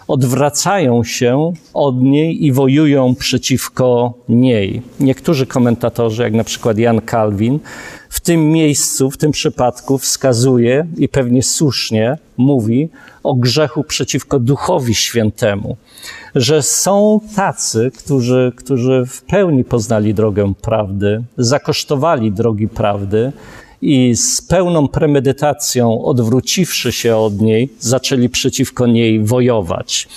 odwracają 0.08 1.04
się 1.04 1.52
od 1.74 2.02
niej 2.02 2.44
i 2.44 2.52
wojują 2.52 3.14
przeciwko 3.14 4.14
niej. 4.28 4.82
Niektórzy 5.00 5.46
komentatorzy, 5.46 6.22
jak 6.22 6.32
na 6.32 6.44
przykład 6.44 6.78
Jan 6.78 7.00
Kalwin, 7.00 7.58
w 8.08 8.20
tym 8.20 8.50
miejscu, 8.50 9.10
w 9.10 9.16
tym 9.16 9.30
przypadku 9.30 9.98
wskazuje 9.98 10.86
i 10.96 11.08
pewnie 11.08 11.42
słusznie 11.42 12.18
mówi 12.36 12.88
o 13.22 13.34
grzechu 13.34 13.84
przeciwko 13.84 14.38
Duchowi 14.38 14.94
Świętemu, 14.94 15.76
że 16.34 16.62
są 16.62 17.20
tacy, 17.36 17.90
którzy, 17.98 18.52
którzy 18.56 19.04
w 19.08 19.22
pełni 19.22 19.64
poznali 19.64 20.14
drogę 20.14 20.52
prawdy, 20.62 21.22
zakosztowali 21.38 22.32
drogi 22.32 22.68
prawdy 22.68 23.32
i 23.82 24.16
z 24.16 24.42
pełną 24.42 24.88
premedytacją, 24.88 26.04
odwróciwszy 26.04 26.92
się 26.92 27.16
od 27.16 27.40
niej, 27.40 27.68
zaczęli 27.78 28.28
przeciwko 28.28 28.86
niej 28.86 29.24
wojować. 29.24 30.08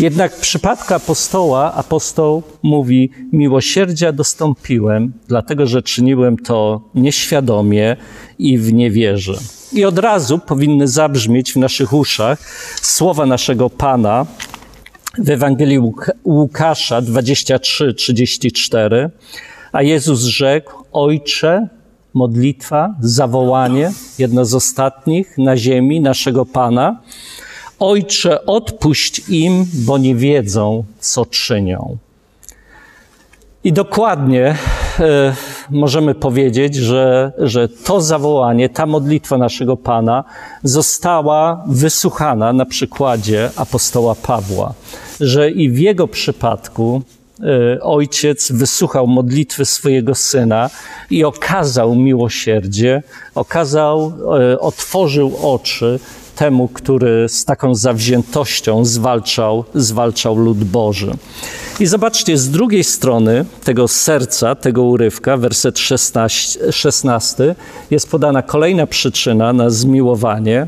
Jednak 0.00 0.36
w 0.36 0.40
przypadku 0.40 0.94
apostoła, 0.94 1.74
apostoł 1.74 2.42
mówi: 2.62 3.10
Miłosierdzia 3.32 4.12
dostąpiłem, 4.12 5.12
dlatego 5.28 5.66
że 5.66 5.82
czyniłem 5.82 6.36
to 6.36 6.80
nieświadomie 6.94 7.96
i 8.38 8.58
w 8.58 8.72
niewierze. 8.72 9.38
I 9.72 9.84
od 9.84 9.98
razu 9.98 10.38
powinny 10.38 10.88
zabrzmieć 10.88 11.52
w 11.52 11.56
naszych 11.56 11.92
uszach 11.92 12.38
słowa 12.82 13.26
naszego 13.26 13.70
Pana 13.70 14.26
w 15.18 15.30
Ewangelii 15.30 15.80
Łukasza 16.24 17.02
23-34. 17.02 19.10
A 19.72 19.82
Jezus 19.82 20.20
rzekł: 20.20 20.84
Ojcze, 20.92 21.68
modlitwa, 22.14 22.94
zawołanie, 23.00 23.92
jedno 24.18 24.44
z 24.44 24.54
ostatnich 24.54 25.38
na 25.38 25.56
ziemi 25.56 26.00
naszego 26.00 26.46
Pana. 26.46 27.00
Ojcze, 27.78 28.46
odpuść 28.46 29.28
im, 29.28 29.66
bo 29.74 29.98
nie 29.98 30.14
wiedzą, 30.14 30.84
co 31.00 31.26
czynią. 31.26 31.98
I 33.64 33.72
dokładnie 33.72 34.56
e, 35.00 35.34
możemy 35.70 36.14
powiedzieć, 36.14 36.74
że, 36.74 37.32
że 37.38 37.68
to 37.68 38.00
zawołanie, 38.00 38.68
ta 38.68 38.86
modlitwa 38.86 39.38
naszego 39.38 39.76
Pana 39.76 40.24
została 40.62 41.64
wysłuchana 41.66 42.52
na 42.52 42.66
przykładzie 42.66 43.50
apostoła 43.56 44.14
Pawła, 44.14 44.74
że 45.20 45.50
i 45.50 45.70
w 45.70 45.78
jego 45.78 46.08
przypadku 46.08 47.02
ojciec 47.82 48.52
wysłuchał 48.52 49.06
modlitwy 49.06 49.64
swojego 49.64 50.14
syna 50.14 50.70
i 51.10 51.24
okazał 51.24 51.94
miłosierdzie, 51.94 53.02
okazał, 53.34 54.12
e, 54.40 54.60
otworzył 54.60 55.36
oczy 55.42 55.98
temu, 56.36 56.68
który 56.68 57.28
z 57.28 57.44
taką 57.44 57.74
zawziętością 57.74 58.84
zwalczał, 58.84 59.64
zwalczał 59.74 60.36
lud 60.36 60.64
Boży. 60.64 61.12
I 61.80 61.86
zobaczcie, 61.86 62.38
z 62.38 62.50
drugiej 62.50 62.84
strony 62.84 63.44
tego 63.64 63.88
serca, 63.88 64.54
tego 64.54 64.82
urywka, 64.82 65.36
werset 65.36 65.78
16, 65.78 66.72
16 66.72 67.54
jest 67.90 68.10
podana 68.10 68.42
kolejna 68.42 68.86
przyczyna 68.86 69.52
na 69.52 69.70
zmiłowanie, 69.70 70.66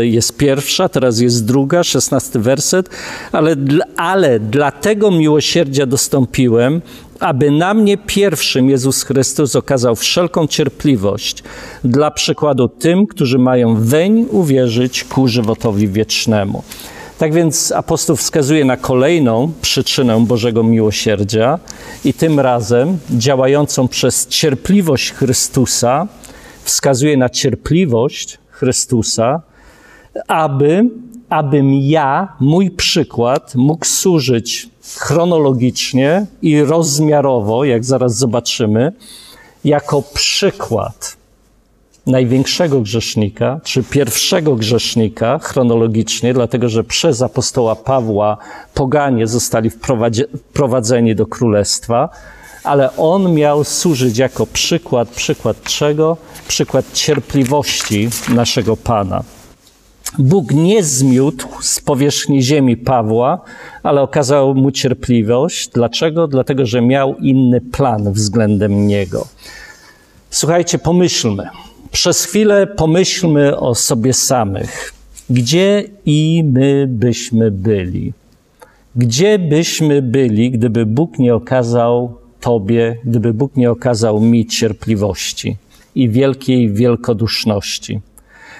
jest 0.00 0.36
pierwsza, 0.36 0.88
teraz 0.88 1.20
jest 1.20 1.46
druga, 1.46 1.84
szesnasty 1.84 2.38
werset, 2.38 2.88
ale, 3.32 3.56
ale 3.96 4.40
dlatego 4.40 5.10
miłosierdzia 5.10 5.86
dostąpiłem, 5.86 6.82
aby 7.20 7.50
na 7.50 7.74
mnie 7.74 7.98
pierwszym 7.98 8.70
Jezus 8.70 9.02
Chrystus 9.02 9.56
okazał 9.56 9.96
wszelką 9.96 10.46
cierpliwość 10.46 11.42
dla 11.84 12.10
przykładu 12.10 12.68
tym, 12.68 13.06
którzy 13.06 13.38
mają 13.38 13.74
weń 13.74 14.26
uwierzyć 14.30 15.04
ku 15.04 15.28
żywotowi 15.28 15.88
wiecznemu. 15.88 16.62
Tak 17.18 17.34
więc 17.34 17.72
apostoł 17.72 18.16
wskazuje 18.16 18.64
na 18.64 18.76
kolejną 18.76 19.52
przyczynę 19.62 20.26
Bożego 20.26 20.62
miłosierdzia 20.62 21.58
i 22.04 22.14
tym 22.14 22.40
razem 22.40 22.98
działającą 23.10 23.88
przez 23.88 24.26
cierpliwość 24.26 25.12
Chrystusa, 25.12 26.08
wskazuje 26.64 27.16
na 27.16 27.28
cierpliwość 27.28 28.38
Chrystusa, 28.50 29.42
aby, 30.28 30.90
abym 31.28 31.74
ja, 31.74 32.28
mój 32.40 32.70
przykład, 32.70 33.54
mógł 33.54 33.84
służyć 33.84 34.68
chronologicznie 34.96 36.26
i 36.42 36.62
rozmiarowo, 36.62 37.64
jak 37.64 37.84
zaraz 37.84 38.16
zobaczymy, 38.16 38.92
jako 39.64 40.02
przykład 40.14 41.16
największego 42.06 42.80
grzesznika, 42.80 43.60
czy 43.64 43.82
pierwszego 43.82 44.56
grzesznika 44.56 45.38
chronologicznie, 45.38 46.34
dlatego 46.34 46.68
że 46.68 46.84
przez 46.84 47.22
apostoła 47.22 47.76
Pawła 47.76 48.36
poganie 48.74 49.26
zostali 49.26 49.70
wprowadzeni 50.50 51.14
do 51.14 51.26
królestwa, 51.26 52.08
ale 52.64 52.96
on 52.96 53.34
miał 53.34 53.64
służyć 53.64 54.18
jako 54.18 54.46
przykład, 54.46 55.08
przykład 55.08 55.62
czego? 55.62 56.16
Przykład 56.48 56.92
cierpliwości 56.92 58.08
naszego 58.28 58.76
Pana. 58.76 59.22
Bóg 60.18 60.52
nie 60.54 60.82
zmiótł 60.82 61.48
z 61.62 61.80
powierzchni 61.80 62.42
ziemi 62.42 62.76
Pawła, 62.76 63.40
ale 63.82 64.00
okazał 64.00 64.54
mu 64.54 64.70
cierpliwość. 64.70 65.68
Dlaczego? 65.68 66.28
Dlatego, 66.28 66.66
że 66.66 66.82
miał 66.82 67.16
inny 67.16 67.60
plan 67.60 68.12
względem 68.12 68.86
niego. 68.86 69.26
Słuchajcie, 70.30 70.78
pomyślmy. 70.78 71.48
Przez 71.90 72.24
chwilę 72.24 72.66
pomyślmy 72.66 73.56
o 73.58 73.74
sobie 73.74 74.12
samych. 74.12 74.92
Gdzie 75.30 75.84
i 76.06 76.44
my 76.46 76.86
byśmy 76.88 77.50
byli? 77.50 78.12
Gdzie 78.96 79.38
byśmy 79.38 80.02
byli, 80.02 80.50
gdyby 80.50 80.86
Bóg 80.86 81.18
nie 81.18 81.34
okazał 81.34 82.16
Tobie, 82.40 82.98
gdyby 83.04 83.34
Bóg 83.34 83.56
nie 83.56 83.70
okazał 83.70 84.20
mi 84.20 84.46
cierpliwości 84.46 85.56
i 85.94 86.08
wielkiej 86.08 86.72
wielkoduszności? 86.72 88.00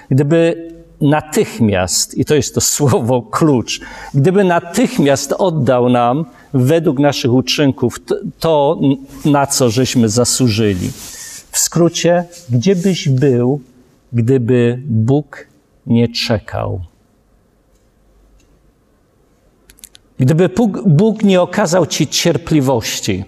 Gdyby 0.09 0.72
natychmiast, 1.03 2.17
i 2.17 2.25
to 2.25 2.35
jest 2.35 2.55
to 2.55 2.61
słowo 2.75 3.21
klucz, 3.21 3.81
gdyby 4.13 4.43
natychmiast 4.43 5.31
oddał 5.31 5.89
nam 5.89 6.25
według 6.53 6.99
naszych 6.99 7.33
uczynków 7.33 7.99
to, 8.39 8.79
na 9.25 9.47
co 9.47 9.69
żeśmy 9.69 10.09
zasłużyli. 10.09 10.91
W 11.51 11.59
skrócie, 11.59 12.25
gdzie 12.49 12.75
byś 12.75 13.09
był, 13.09 13.61
gdyby 14.13 14.81
Bóg 14.85 15.47
nie 15.87 16.07
czekał? 16.07 16.81
Gdyby 20.19 20.49
Bóg 20.85 21.23
nie 21.23 21.41
okazał 21.41 21.85
ci 21.85 22.07
cierpliwości, 22.07 23.23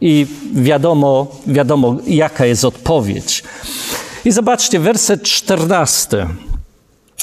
I 0.00 0.26
wiadomo, 0.54 1.26
wiadomo, 1.46 1.96
jaka 2.06 2.46
jest 2.46 2.64
odpowiedź. 2.64 3.44
I 4.24 4.30
zobaczcie, 4.30 4.80
werset 4.80 5.22
czternasty. 5.22 6.26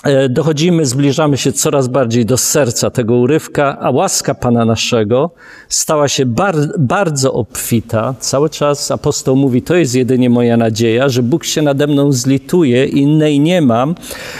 E, 0.03 0.29
dochodzimy, 0.29 0.85
zbliżamy 0.85 1.37
się 1.37 1.53
coraz 1.53 1.87
bardziej 1.87 2.25
do 2.25 2.37
serca 2.37 2.89
tego 2.89 3.15
urywka, 3.15 3.77
a 3.79 3.91
łaska 3.91 4.35
Pana 4.35 4.65
naszego 4.65 5.31
stała 5.69 6.07
się 6.07 6.25
bar 6.25 6.55
bardzo 6.79 7.33
obfita. 7.33 8.15
Cały 8.19 8.49
czas. 8.49 8.91
Apostoł 8.91 9.35
mówi, 9.35 9.61
to 9.61 9.75
jest 9.75 9.95
jedynie 9.95 10.29
moja 10.29 10.57
nadzieja, 10.57 11.09
że 11.09 11.23
Bóg 11.23 11.45
się 11.45 11.61
nade 11.61 11.87
mną 11.87 12.11
zlituje, 12.11 12.85
innej 12.85 13.39
nie 13.39 13.61
mam, 13.61 13.95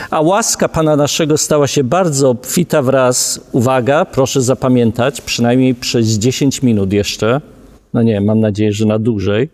a 0.09 0.21
łaska 0.21 0.69
Pana 0.69 0.95
naszego 0.95 1.38
stała 1.38 1.67
się 1.67 1.83
bardzo 1.83 2.29
obfita 2.29 2.81
wraz, 2.81 3.41
uwaga, 3.51 4.05
proszę 4.05 4.41
zapamiętać, 4.41 5.21
przynajmniej 5.21 5.75
przez 5.75 6.07
10 6.07 6.63
minut 6.63 6.93
jeszcze, 6.93 7.41
no 7.93 8.01
nie, 8.01 8.21
mam 8.21 8.39
nadzieję, 8.39 8.74
że 8.74 8.85
na 8.85 9.00
dłużej, 9.00 9.50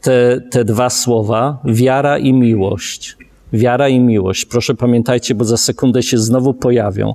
te, 0.00 0.40
te 0.50 0.64
dwa 0.64 0.90
słowa, 0.90 1.58
wiara 1.64 2.18
i 2.18 2.32
miłość 2.32 3.16
Wiara 3.52 3.88
i 3.88 4.00
miłość. 4.00 4.44
Proszę 4.44 4.74
pamiętajcie, 4.74 5.34
bo 5.34 5.44
za 5.44 5.56
sekundę 5.56 6.02
się 6.02 6.18
znowu 6.18 6.54
pojawią. 6.54 7.14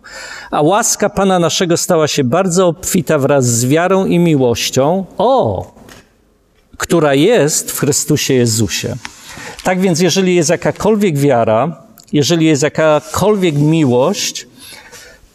A 0.51 0.61
łaska 0.61 1.09
Pana 1.09 1.39
naszego 1.39 1.77
stała 1.77 2.07
się 2.07 2.23
bardzo 2.23 2.67
obfita 2.67 3.19
wraz 3.19 3.45
z 3.45 3.65
wiarą 3.65 4.05
i 4.05 4.19
miłością, 4.19 5.05
o, 5.17 5.71
która 6.77 7.13
jest 7.13 7.71
w 7.71 7.79
Chrystusie 7.79 8.33
Jezusie. 8.33 8.95
Tak 9.63 9.79
więc, 9.79 10.00
jeżeli 10.00 10.35
jest 10.35 10.50
jakakolwiek 10.50 11.17
wiara, 11.17 11.83
jeżeli 12.13 12.45
jest 12.45 12.63
jakakolwiek 12.63 13.55
miłość, 13.55 14.47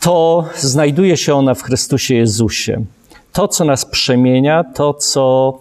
to 0.01 0.45
znajduje 0.57 1.17
się 1.17 1.35
ona 1.35 1.55
w 1.55 1.63
Chrystusie 1.63 2.15
Jezusie. 2.15 2.85
To, 3.33 3.49
co 3.49 3.65
nas 3.65 3.85
przemienia, 3.85 4.65
to, 4.75 4.95
co 4.95 5.59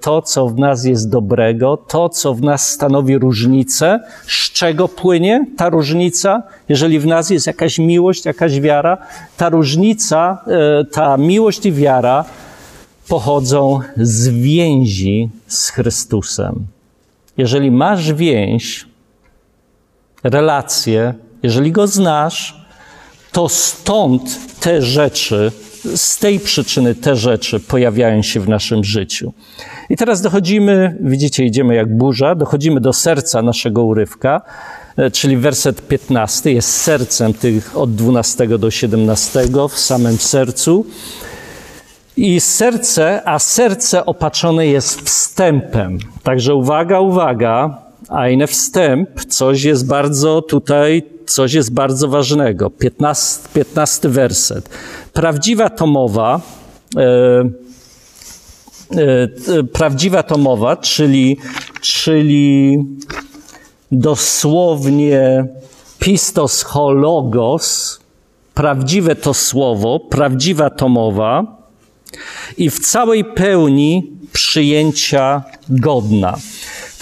to, 0.00 0.22
co 0.22 0.48
w 0.48 0.58
nas 0.58 0.84
jest 0.84 1.10
dobrego, 1.10 1.76
to, 1.76 2.08
co 2.08 2.34
w 2.34 2.42
nas 2.42 2.70
stanowi 2.70 3.18
różnicę, 3.18 4.00
z 4.26 4.52
czego 4.52 4.88
płynie 4.88 5.46
ta 5.56 5.68
różnica, 5.68 6.42
jeżeli 6.68 6.98
w 6.98 7.06
nas 7.06 7.30
jest 7.30 7.46
jakaś 7.46 7.78
miłość, 7.78 8.24
jakaś 8.24 8.60
wiara, 8.60 8.98
ta 9.36 9.48
różnica, 9.48 10.44
e, 10.46 10.84
ta 10.84 11.16
miłość 11.16 11.66
i 11.66 11.72
wiara 11.72 12.24
pochodzą 13.08 13.80
z 13.96 14.28
więzi 14.28 15.28
z 15.46 15.68
Chrystusem. 15.70 16.66
Jeżeli 17.36 17.70
masz 17.70 18.12
więź, 18.12 18.86
relację, 20.24 21.14
jeżeli 21.42 21.72
go 21.72 21.86
znasz, 21.86 22.66
to 23.32 23.48
stąd 23.48 24.38
te 24.60 24.82
rzeczy 24.82 25.52
z 25.84 26.18
tej 26.18 26.40
przyczyny 26.40 26.94
te 26.94 27.16
rzeczy 27.16 27.60
pojawiają 27.60 28.22
się 28.22 28.40
w 28.40 28.48
naszym 28.48 28.84
życiu. 28.84 29.32
I 29.90 29.96
teraz 29.96 30.22
dochodzimy, 30.22 30.96
widzicie, 31.00 31.44
idziemy 31.44 31.74
jak 31.74 31.96
burza, 31.96 32.34
dochodzimy 32.34 32.80
do 32.80 32.92
serca 32.92 33.42
naszego 33.42 33.84
urywka, 33.84 34.42
e, 34.96 35.10
czyli 35.10 35.36
werset 35.36 35.88
15 35.88 36.52
jest 36.52 36.76
sercem 36.76 37.34
tych 37.34 37.76
od 37.76 37.94
12 37.94 38.58
do 38.58 38.70
17 38.70 39.68
w 39.68 39.78
samym 39.78 40.18
sercu. 40.18 40.86
I 42.16 42.40
serce, 42.40 43.22
a 43.24 43.38
serce 43.38 44.06
opatrzone 44.06 44.66
jest 44.66 45.00
wstępem. 45.00 45.98
Także 46.22 46.54
uwaga, 46.54 47.00
uwaga, 47.00 47.78
a 48.08 48.28
inny 48.28 48.46
wstęp, 48.46 49.24
coś 49.24 49.62
jest 49.62 49.86
bardzo 49.86 50.42
tutaj, 50.42 51.02
coś 51.26 51.52
jest 51.52 51.72
bardzo 51.72 52.08
ważnego. 52.08 52.70
15, 52.70 53.48
15 53.54 54.08
werset. 54.08 54.68
Prawdziwa 55.12 55.70
tomowa, 55.70 56.40
e, 56.96 57.00
e, 58.96 59.62
prawdziwa 59.72 60.22
tomowa, 60.22 60.76
czyli, 60.76 61.38
czyli 61.80 62.78
dosłownie 63.92 65.46
pistos 65.98 66.62
hologos, 66.62 68.00
prawdziwe 68.54 69.16
to 69.16 69.34
słowo, 69.34 70.00
prawdziwa 70.00 70.70
tomowa 70.70 71.62
i 72.56 72.70
w 72.70 72.78
całej 72.78 73.24
pełni 73.24 74.12
przyjęcia 74.32 75.42
godna. 75.68 76.36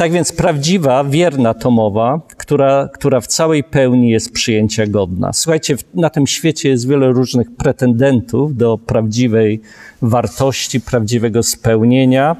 Tak 0.00 0.12
więc 0.12 0.32
prawdziwa, 0.32 1.04
wierna 1.04 1.54
tomowa, 1.54 2.20
która, 2.36 2.88
która 2.94 3.20
w 3.20 3.26
całej 3.26 3.64
pełni 3.64 4.10
jest 4.10 4.32
przyjęcia 4.32 4.86
godna. 4.86 5.32
Słuchajcie, 5.32 5.76
na 5.94 6.10
tym 6.10 6.26
świecie 6.26 6.68
jest 6.68 6.88
wiele 6.88 7.08
różnych 7.08 7.56
pretendentów 7.56 8.56
do 8.56 8.78
prawdziwej 8.78 9.60
wartości, 10.02 10.80
prawdziwego 10.80 11.42
spełnienia, 11.42 12.36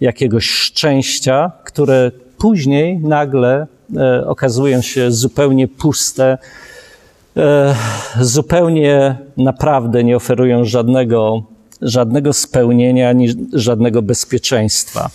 jakiegoś 0.00 0.50
szczęścia, 0.50 1.52
które 1.64 2.10
później 2.38 2.98
nagle 2.98 3.66
e, 3.96 4.26
okazują 4.26 4.80
się 4.80 5.12
zupełnie 5.12 5.68
puste, 5.68 6.38
e, 7.36 7.74
zupełnie 8.20 9.16
naprawdę 9.36 10.04
nie 10.04 10.16
oferują 10.16 10.64
żadnego, 10.64 11.42
żadnego 11.82 12.32
spełnienia 12.32 13.08
ani 13.08 13.28
żadnego 13.52 14.02
bezpieczeństwa. 14.02 15.10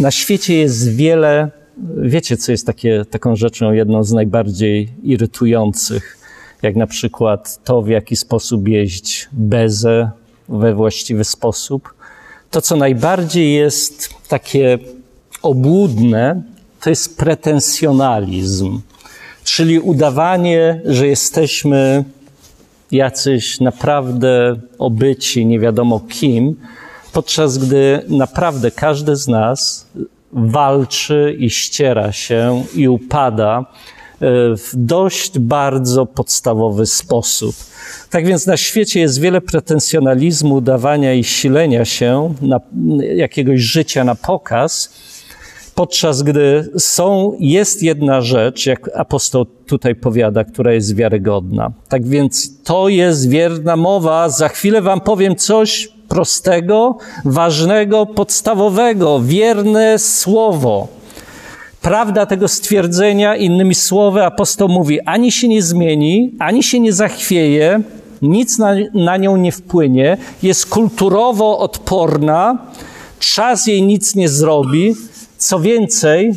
Na 0.00 0.10
świecie 0.10 0.54
jest 0.54 0.96
wiele, 0.96 1.50
wiecie, 1.96 2.36
co 2.36 2.52
jest 2.52 2.66
takie, 2.66 3.04
taką 3.10 3.36
rzeczą, 3.36 3.72
jedną 3.72 4.04
z 4.04 4.12
najbardziej 4.12 4.92
irytujących, 5.02 6.18
jak 6.62 6.76
na 6.76 6.86
przykład 6.86 7.64
to, 7.64 7.82
w 7.82 7.88
jaki 7.88 8.16
sposób 8.16 8.68
jeść 8.68 9.28
bezę 9.32 10.10
we 10.48 10.74
właściwy 10.74 11.24
sposób. 11.24 11.94
To, 12.50 12.62
co 12.62 12.76
najbardziej 12.76 13.54
jest 13.54 14.14
takie 14.28 14.78
obłudne, 15.42 16.42
to 16.80 16.90
jest 16.90 17.18
pretensjonalizm, 17.18 18.80
czyli 19.44 19.80
udawanie, 19.80 20.80
że 20.84 21.06
jesteśmy 21.06 22.04
jacyś 22.92 23.60
naprawdę 23.60 24.56
obyci, 24.78 25.46
nie 25.46 25.60
wiadomo 25.60 26.00
kim, 26.00 26.56
podczas 27.16 27.58
gdy 27.58 28.02
naprawdę 28.08 28.70
każdy 28.70 29.16
z 29.16 29.28
nas 29.28 29.86
walczy 30.32 31.36
i 31.38 31.50
ściera 31.50 32.12
się 32.12 32.64
i 32.74 32.88
upada 32.88 33.58
e, 33.58 33.64
w 34.56 34.70
dość 34.74 35.38
bardzo 35.38 36.06
podstawowy 36.06 36.86
sposób. 36.86 37.56
Tak 38.10 38.26
więc 38.26 38.46
na 38.46 38.56
świecie 38.56 39.00
jest 39.00 39.20
wiele 39.20 39.40
pretensjonalizmu, 39.40 40.60
dawania 40.60 41.14
i 41.14 41.24
silenia 41.24 41.84
się 41.84 42.34
na 42.42 42.60
jakiegoś 43.14 43.60
życia 43.60 44.04
na 44.04 44.14
pokaz, 44.14 44.92
podczas 45.74 46.22
gdy 46.22 46.70
są, 46.78 47.36
jest 47.40 47.82
jedna 47.82 48.20
rzecz, 48.20 48.66
jak 48.66 48.90
apostoł 48.94 49.44
tutaj 49.44 49.94
powiada, 49.94 50.44
która 50.44 50.72
jest 50.72 50.96
wiarygodna. 50.96 51.72
Tak 51.88 52.06
więc 52.06 52.62
to 52.62 52.88
jest 52.88 53.28
wierna 53.28 53.76
mowa. 53.76 54.28
Za 54.28 54.48
chwilę 54.48 54.82
wam 54.82 55.00
powiem 55.00 55.36
coś 55.36 55.95
prostego, 56.08 56.96
ważnego, 57.24 58.06
podstawowego, 58.06 59.20
wierne 59.20 59.98
słowo. 59.98 60.88
Prawda 61.82 62.26
tego 62.26 62.48
stwierdzenia, 62.48 63.36
innymi 63.36 63.74
słowy, 63.74 64.24
apostoł 64.24 64.68
mówi, 64.68 65.00
ani 65.00 65.32
się 65.32 65.48
nie 65.48 65.62
zmieni, 65.62 66.34
ani 66.38 66.62
się 66.62 66.80
nie 66.80 66.92
zachwieje, 66.92 67.80
nic 68.22 68.58
na, 68.58 68.74
na 68.94 69.16
nią 69.16 69.36
nie 69.36 69.52
wpłynie, 69.52 70.16
jest 70.42 70.66
kulturowo 70.66 71.58
odporna, 71.58 72.58
czas 73.18 73.66
jej 73.66 73.82
nic 73.82 74.14
nie 74.14 74.28
zrobi. 74.28 74.94
Co 75.38 75.60
więcej, 75.60 76.34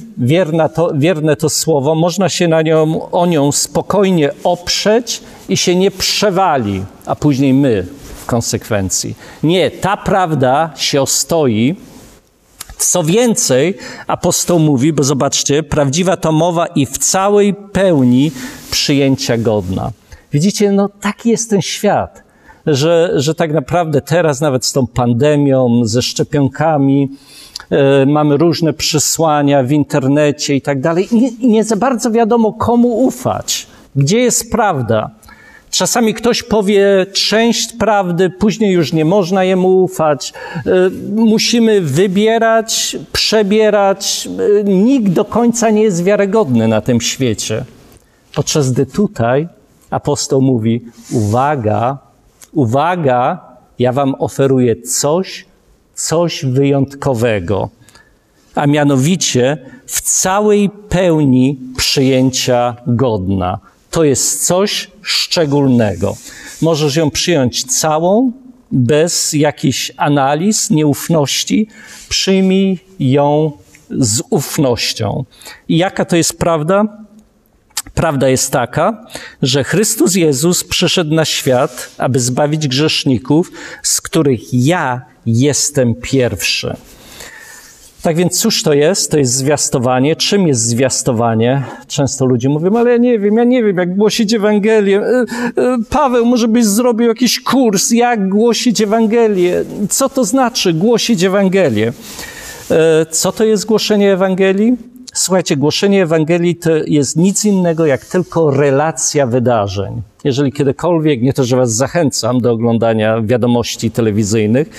to, 0.75 0.91
wierne 0.95 1.35
to 1.35 1.49
słowo, 1.49 1.95
można 1.95 2.29
się 2.29 2.47
na 2.47 2.61
nią, 2.61 3.11
o 3.11 3.25
nią 3.25 3.51
spokojnie 3.51 4.31
oprzeć 4.43 5.21
i 5.49 5.57
się 5.57 5.75
nie 5.75 5.91
przewali, 5.91 6.83
a 7.05 7.15
później 7.15 7.53
my 7.53 7.98
konsekwencji. 8.29 9.15
Nie, 9.43 9.71
ta 9.71 9.97
prawda 9.97 10.69
się 10.75 11.01
ostoi. 11.01 11.75
Co 12.77 13.03
więcej, 13.03 13.77
apostoł 14.07 14.59
mówi, 14.59 14.93
bo 14.93 15.03
zobaczcie, 15.03 15.63
prawdziwa 15.63 16.17
to 16.17 16.31
mowa 16.31 16.65
i 16.65 16.85
w 16.85 16.97
całej 16.97 17.53
pełni 17.53 18.31
przyjęcia 18.71 19.37
godna. 19.37 19.91
Widzicie, 20.33 20.71
no 20.71 20.89
taki 21.01 21.29
jest 21.29 21.49
ten 21.49 21.61
świat, 21.61 22.23
że, 22.65 23.11
że 23.15 23.35
tak 23.35 23.53
naprawdę 23.53 24.01
teraz 24.01 24.41
nawet 24.41 24.65
z 24.65 24.71
tą 24.71 24.87
pandemią, 24.87 25.81
ze 25.83 26.01
szczepionkami, 26.01 27.09
e, 27.69 28.05
mamy 28.05 28.37
różne 28.37 28.73
przesłania 28.73 29.63
w 29.63 29.71
internecie 29.71 30.55
i 30.55 30.61
tak 30.61 30.81
dalej 30.81 31.07
i 31.11 31.47
nie 31.47 31.63
za 31.63 31.75
bardzo 31.75 32.11
wiadomo 32.11 32.53
komu 32.53 33.05
ufać, 33.05 33.67
gdzie 33.95 34.19
jest 34.19 34.51
prawda. 34.51 35.18
Czasami 35.71 36.13
ktoś 36.13 36.43
powie 36.43 37.05
część 37.13 37.73
prawdy, 37.73 38.29
później 38.29 38.73
już 38.73 38.93
nie 38.93 39.05
można 39.05 39.43
jemu 39.43 39.83
ufać. 39.83 40.33
E, 40.55 40.61
musimy 41.15 41.81
wybierać, 41.81 42.97
przebierać. 43.13 44.29
E, 44.59 44.63
nikt 44.63 45.09
do 45.09 45.25
końca 45.25 45.69
nie 45.69 45.83
jest 45.83 46.03
wiarygodny 46.03 46.67
na 46.67 46.81
tym 46.81 47.01
świecie. 47.01 47.65
Podczas 48.35 48.71
gdy 48.71 48.85
tutaj 48.85 49.47
apostoł 49.89 50.41
mówi: 50.41 50.85
Uwaga, 51.11 51.97
uwaga, 52.53 53.39
ja 53.79 53.91
wam 53.91 54.15
oferuję 54.19 54.81
coś, 54.81 55.45
coś 55.95 56.45
wyjątkowego, 56.45 57.69
a 58.55 58.67
mianowicie 58.67 59.57
w 59.85 60.01
całej 60.01 60.69
pełni 60.89 61.59
przyjęcia 61.77 62.75
godna. 62.87 63.59
To 63.91 64.03
jest 64.03 64.45
coś 64.45 64.91
szczególnego. 65.01 66.17
Możesz 66.61 66.95
ją 66.95 67.11
przyjąć 67.11 67.63
całą, 67.63 68.31
bez 68.71 69.33
jakichś 69.33 69.91
analiz, 69.97 70.69
nieufności. 70.69 71.67
Przyjmij 72.09 72.79
ją 72.99 73.51
z 73.89 74.21
ufnością. 74.29 75.25
I 75.67 75.77
jaka 75.77 76.05
to 76.05 76.15
jest 76.15 76.39
prawda? 76.39 77.05
Prawda 77.93 78.29
jest 78.29 78.51
taka, 78.51 79.05
że 79.41 79.63
Chrystus 79.63 80.15
Jezus 80.15 80.63
przyszedł 80.63 81.13
na 81.15 81.25
świat, 81.25 81.91
aby 81.97 82.19
zbawić 82.19 82.67
grzeszników, 82.67 83.51
z 83.83 84.01
których 84.01 84.53
ja 84.53 85.01
jestem 85.25 85.95
pierwszy. 85.95 86.75
Tak 88.01 88.15
więc 88.15 88.41
cóż 88.41 88.63
to 88.63 88.73
jest? 88.73 89.11
To 89.11 89.17
jest 89.17 89.33
zwiastowanie. 89.33 90.15
Czym 90.15 90.47
jest 90.47 90.61
zwiastowanie? 90.61 91.63
Często 91.87 92.25
ludzie 92.25 92.49
mówią, 92.49 92.77
ale 92.77 92.91
ja 92.91 92.97
nie 92.97 93.19
wiem, 93.19 93.37
ja 93.37 93.43
nie 93.43 93.63
wiem, 93.63 93.77
jak 93.77 93.95
głosić 93.95 94.33
Ewangelię. 94.33 95.01
E, 95.01 95.25
e, 95.57 95.77
Paweł, 95.89 96.25
może 96.25 96.47
byś 96.47 96.65
zrobił 96.65 97.07
jakiś 97.07 97.39
kurs, 97.39 97.91
jak 97.91 98.29
głosić 98.29 98.81
Ewangelię? 98.81 99.63
Co 99.89 100.09
to 100.09 100.25
znaczy 100.25 100.73
głosić 100.73 101.23
Ewangelię? 101.23 101.93
E, 102.71 103.05
co 103.05 103.31
to 103.31 103.43
jest 103.43 103.65
głoszenie 103.65 104.13
Ewangelii? 104.13 104.77
Słuchajcie, 105.13 105.57
głoszenie 105.57 106.03
Ewangelii 106.03 106.55
to 106.55 106.71
jest 106.87 107.15
nic 107.17 107.45
innego 107.45 107.85
jak 107.85 108.05
tylko 108.05 108.51
relacja 108.51 109.27
wydarzeń. 109.27 110.01
Jeżeli 110.23 110.51
kiedykolwiek, 110.51 111.21
nie 111.21 111.33
to, 111.33 111.43
że 111.43 111.55
Was 111.55 111.73
zachęcam 111.73 112.41
do 112.41 112.51
oglądania 112.51 113.21
wiadomości 113.21 113.91
telewizyjnych, 113.91 114.69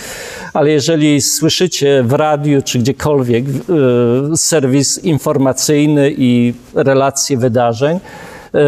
ale 0.55 0.71
jeżeli 0.71 1.21
słyszycie 1.21 2.03
w 2.03 2.13
radiu 2.13 2.63
czy 2.63 2.79
gdziekolwiek 2.79 3.45
e, 3.45 4.37
serwis 4.37 5.05
informacyjny 5.05 6.15
i 6.19 6.55
relacje 6.75 7.37
wydarzeń, 7.37 8.01
e, 8.55 8.61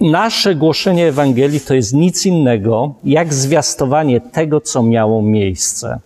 nasze 0.00 0.54
głoszenie 0.54 1.08
Ewangelii 1.08 1.60
to 1.60 1.74
jest 1.74 1.92
nic 1.92 2.26
innego 2.26 2.94
jak 3.04 3.34
zwiastowanie 3.34 4.20
tego, 4.20 4.60
co 4.60 4.82
miało 4.82 5.22
miejsce 5.22 5.98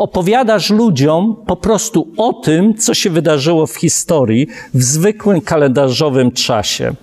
opowiadasz 0.00 0.70
ludziom 0.70 1.36
po 1.46 1.56
prostu 1.56 2.08
o 2.16 2.32
tym, 2.32 2.74
co 2.74 2.94
się 2.94 3.10
wydarzyło 3.10 3.66
w 3.66 3.76
historii 3.76 4.46
w 4.74 4.82
zwykłym 4.82 5.40
kalendarzowym 5.40 6.32
czasie. 6.32 6.94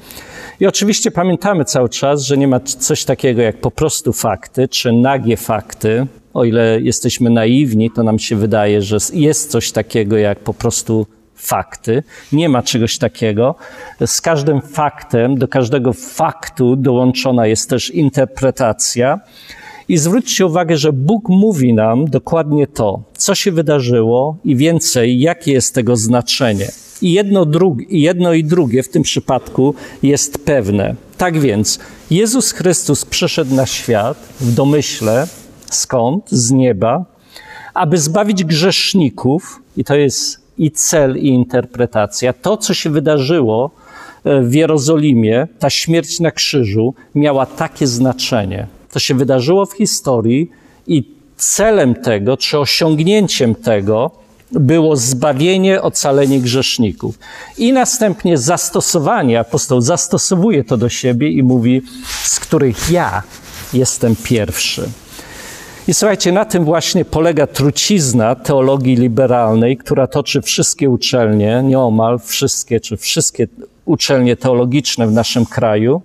I 0.60 0.68
oczywiście 0.68 1.12
pamiętamy 1.12 1.66
cały 1.66 1.90
czas, 1.90 2.22
że 2.22 2.38
nie 2.38 2.48
ma 2.48 2.60
coś 2.60 3.06
takiego 3.06 3.42
jak 3.42 3.58
po 3.58 3.72
prostu 3.72 4.14
fakty 4.14 4.68
czy 4.68 4.92
nagie 4.92 5.38
fakty. 5.38 6.08
O 6.34 6.44
ile 6.44 6.82
jesteśmy 6.82 7.30
naiwni, 7.30 7.92
to 7.92 8.04
nam 8.04 8.20
się 8.20 8.36
wydaje, 8.36 8.82
że 8.82 8.98
jest 9.14 9.52
coś 9.52 9.72
takiego 9.72 10.18
jak 10.18 10.40
po 10.40 10.54
prostu 10.54 11.08
fakty. 11.36 12.04
Nie 12.32 12.50
ma 12.50 12.64
czegoś 12.64 12.98
takiego. 12.98 13.56
Z 14.06 14.22
każdym 14.22 14.62
faktem, 14.62 15.38
do 15.38 15.48
każdego 15.48 15.94
faktu 15.94 16.76
dołączona 16.76 17.48
jest 17.48 17.70
też 17.70 17.90
interpretacja. 17.90 19.20
I 19.90 19.98
zwróćcie 19.98 20.46
uwagę, 20.46 20.78
że 20.78 20.94
Bóg 20.94 21.30
mówi 21.30 21.74
nam 21.74 22.06
dokładnie 22.06 22.68
to, 22.68 23.02
co 23.18 23.36
się 23.36 23.52
wydarzyło 23.52 24.38
i 24.46 24.56
więcej, 24.56 25.20
jakie 25.20 25.52
jest 25.52 25.76
tego 25.76 25.96
znaczenie. 25.96 26.68
I 27.02 27.14
jedno, 27.14 27.46
jedno 27.90 28.34
i 28.34 28.44
drugie 28.44 28.84
w 28.84 28.90
tym 28.90 29.04
przypadku 29.04 29.74
jest 30.04 30.46
pewne. 30.46 30.96
Tak 31.18 31.40
więc 31.40 31.80
Jezus 32.12 32.52
Chrystus 32.52 33.06
przyszedł 33.06 33.56
na 33.56 33.66
świat 33.66 34.18
w 34.40 34.54
domyśle, 34.54 35.28
skąd? 35.72 36.30
Z 36.30 36.52
nieba, 36.52 37.06
aby 37.74 37.98
zbawić 37.98 38.44
grzeszników, 38.44 39.62
i 39.78 39.84
to 39.84 39.96
jest 39.96 40.40
i 40.58 40.72
cel, 40.72 41.18
i 41.18 41.28
interpretacja. 41.28 42.34
To, 42.34 42.58
co 42.58 42.74
się 42.74 42.90
wydarzyło 42.90 43.72
e, 44.24 44.42
w 44.42 44.54
Jerozolimie, 44.54 45.48
ta 45.60 45.70
śmierć 45.70 46.20
na 46.20 46.32
krzyżu, 46.32 46.94
miała 47.16 47.46
takie 47.46 47.88
znaczenie. 47.88 48.68
To 48.92 49.00
się 49.00 49.16
wydarzyło 49.16 49.66
w 49.66 49.74
historii 49.74 50.52
i 50.88 51.04
celem 51.38 51.96
tego, 51.96 52.38
czy 52.38 52.60
osiągnięciem 52.60 53.56
tego 53.56 54.12
było 54.52 54.96
zbawienie, 54.96 55.82
ocalenie 55.82 56.40
grzeszników. 56.40 57.20
I 57.58 57.74
następnie 57.74 58.38
zastosowanie, 58.38 59.40
apostoł 59.40 59.82
zastosowuje 59.82 60.64
to 60.64 60.78
do 60.78 60.90
siebie 60.90 61.30
i 61.32 61.44
mówi, 61.44 61.82
z 62.24 62.40
których 62.40 62.92
ja 62.92 63.24
jestem 63.74 64.16
pierwszy. 64.24 64.90
I 65.88 65.94
słuchajcie, 65.94 66.32
na 66.32 66.46
tym 66.46 66.66
właśnie 66.66 67.06
polega 67.06 67.48
trucizna 67.48 68.36
teologii 68.36 68.96
liberalnej, 68.96 69.78
która 69.78 70.08
toczy 70.08 70.42
wszystkie 70.42 70.90
uczelnie, 70.90 71.62
nieomal 71.64 72.20
wszystkie, 72.20 72.80
czy 72.80 72.98
wszystkie 72.98 73.48
uczelnie 73.86 74.36
teologiczne 74.36 75.08
w 75.08 75.12
naszym 75.12 75.46
kraju, 75.46 76.02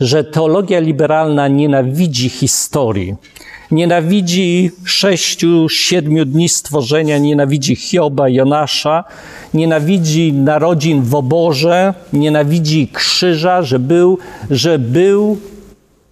że 0.00 0.24
teologia 0.24 0.80
liberalna 0.80 1.48
nienawidzi 1.48 2.28
historii. 2.28 3.14
Nienawidzi 3.70 4.70
sześciu, 4.84 5.68
siedmiu 5.68 6.24
dni 6.24 6.48
stworzenia, 6.48 7.18
nienawidzi 7.18 7.76
Hioba, 7.76 8.28
Jonasza, 8.28 9.04
nienawidzi 9.54 10.32
narodzin 10.32 11.02
w 11.02 11.14
oborze, 11.14 11.94
nienawidzi 12.12 12.88
krzyża, 12.92 13.62
że 13.62 13.78
był, 13.78 14.18
że 14.50 14.78
był 14.78 15.38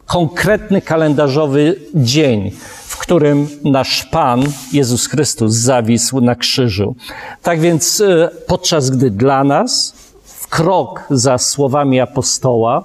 konkretny 0.07 0.83
kalendarzowy 0.83 1.77
dzień, 1.95 2.51
w 2.87 2.97
którym 2.97 3.49
nasz 3.65 4.05
Pan, 4.05 4.45
Jezus 4.73 5.07
Chrystus, 5.07 5.55
zawisł 5.55 6.21
na 6.21 6.35
krzyżu. 6.35 6.97
Tak 7.43 7.61
więc 7.61 8.01
e, 8.01 8.31
podczas 8.47 8.91
gdy 8.91 9.11
dla 9.11 9.45
nas, 9.45 9.95
w 10.25 10.49
krok 10.49 11.05
za 11.11 11.39
słowami 11.39 12.01
apostoła, 12.01 12.85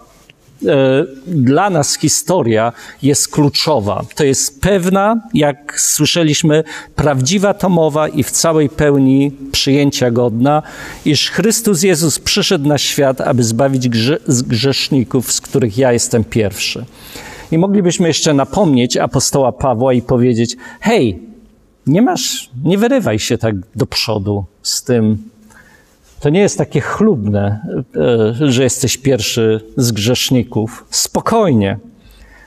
dla 1.28 1.70
nas 1.70 1.98
historia 1.98 2.74
jest 3.02 3.28
kluczowa. 3.28 4.06
To 4.16 4.24
jest 4.24 4.62
pewna, 4.62 5.22
jak 5.34 5.80
słyszeliśmy, 5.80 6.64
prawdziwa 6.96 7.54
tomowa 7.54 8.08
i 8.08 8.24
w 8.24 8.32
całej 8.32 8.70
pełni 8.70 9.32
przyjęcia 9.52 10.12
godna, 10.12 10.64
iż 11.06 11.32
Chrystus 11.32 11.84
Jezus 11.84 12.20
przyszedł 12.20 12.68
na 12.68 12.78
świat, 12.78 13.22
aby 13.22 13.44
zbawić 13.44 13.90
grze 13.90 14.18
grzeszników, 14.48 15.32
z 15.32 15.42
których 15.42 15.78
ja 15.78 15.94
jestem 15.94 16.24
pierwszy. 16.24 16.86
I 17.52 17.58
moglibyśmy 17.58 18.08
jeszcze 18.08 18.34
napomnieć 18.34 18.98
apostoła 18.98 19.52
Pawła 19.52 19.94
i 19.94 20.02
powiedzieć: 20.02 20.56
hej, 20.80 21.20
nie 21.88 22.02
masz, 22.02 22.50
nie 22.64 22.78
wyrywaj 22.78 23.20
się 23.20 23.38
tak 23.38 23.56
do 23.76 23.86
przodu 23.86 24.46
z 24.62 24.84
tym, 24.84 25.18
to 26.20 26.30
nie 26.30 26.40
jest 26.40 26.58
takie 26.58 26.82
chlubne, 26.82 27.60
e, 28.42 28.52
że 28.52 28.64
jesteś 28.64 28.98
pierwszy 28.98 29.62
z 29.78 29.92
grzeszników. 29.92 30.86
Spokojnie. 30.90 31.80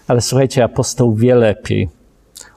Ale 0.09 0.21
słuchajcie, 0.21 0.65
apostoł 0.65 1.15
wie 1.15 1.35
lepiej. 1.35 1.89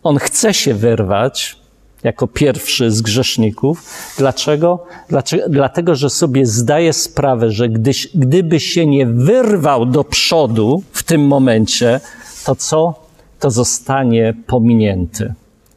On 0.04 0.17
chce 0.17 0.54
się 0.54 0.73
wyrwać 0.73 1.63
jako 2.04 2.28
pierwszy 2.28 2.91
z 2.91 3.02
grzeszników. 3.02 3.84
Dlaczego? 4.17 4.86
Dlaczego? 5.10 5.43
Dlatego, 5.49 5.95
że 5.95 6.10
sobie 6.10 6.45
zdaje 6.45 6.93
sprawę, 6.93 7.52
że 7.52 7.69
gdyś, 7.69 8.08
gdyby 8.15 8.60
się 8.60 8.86
nie 8.86 9.06
wyrwał 9.06 9.86
do 9.86 10.04
przodu 10.04 10.84
w 10.91 11.04
tym 11.04 11.28
momencie, 11.28 11.99
to 12.45 12.56
co? 12.56 12.93
To 13.39 13.52
zostanie 13.52 14.34
pominięty. 14.47 15.34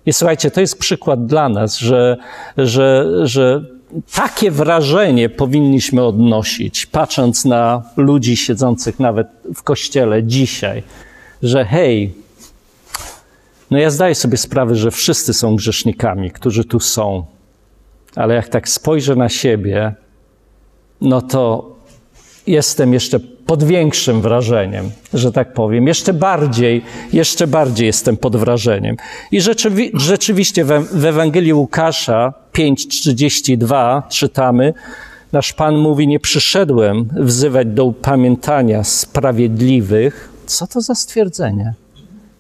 I 0.06 0.12
słuchajcie, 0.12 0.50
to 0.50 0.60
jest 0.60 0.78
przykład 0.78 1.26
dla 1.26 1.48
nas, 1.48 1.78
że, 1.78 2.16
że, 2.56 3.06
że 3.22 3.75
takie 4.14 4.50
wrażenie 4.50 5.28
powinniśmy 5.28 6.04
odnosić, 6.04 6.86
patrząc 6.86 7.44
na 7.44 7.82
ludzi 7.96 8.36
siedzących 8.36 8.98
nawet 8.98 9.26
w 9.54 9.62
kościele 9.62 10.22
dzisiaj, 10.22 10.82
że 11.42 11.64
hej, 11.64 12.14
no 13.70 13.78
ja 13.78 13.90
zdaję 13.90 14.14
sobie 14.14 14.36
sprawę, 14.36 14.74
że 14.74 14.90
wszyscy 14.90 15.34
są 15.34 15.56
grzesznikami, 15.56 16.30
którzy 16.30 16.64
tu 16.64 16.80
są, 16.80 17.24
ale 18.16 18.34
jak 18.34 18.48
tak 18.48 18.68
spojrzę 18.68 19.16
na 19.16 19.28
siebie, 19.28 19.94
no 21.00 21.22
to 21.22 21.76
jestem 22.46 22.92
jeszcze 22.92 23.20
pod 23.20 23.64
większym 23.64 24.20
wrażeniem, 24.20 24.90
że 25.14 25.32
tak 25.32 25.52
powiem. 25.52 25.86
Jeszcze 25.86 26.12
bardziej, 26.12 26.82
jeszcze 27.12 27.46
bardziej 27.46 27.86
jestem 27.86 28.16
pod 28.16 28.36
wrażeniem. 28.36 28.96
I 29.32 29.40
rzeczywi 29.40 29.90
rzeczywiście 29.94 30.64
w, 30.64 31.04
Ewangelii 31.04 31.52
Łukasza 31.52 32.34
5:32 32.56 34.02
czytamy, 34.08 34.74
nasz 35.32 35.52
Pan 35.52 35.76
mówi, 35.76 36.08
nie 36.08 36.20
przyszedłem 36.20 37.08
wzywać 37.16 37.66
do 37.66 37.84
upamiętania 37.84 38.84
sprawiedliwych. 38.84 40.28
Co 40.46 40.66
to 40.66 40.80
za 40.80 40.94
stwierdzenie? 40.94 41.74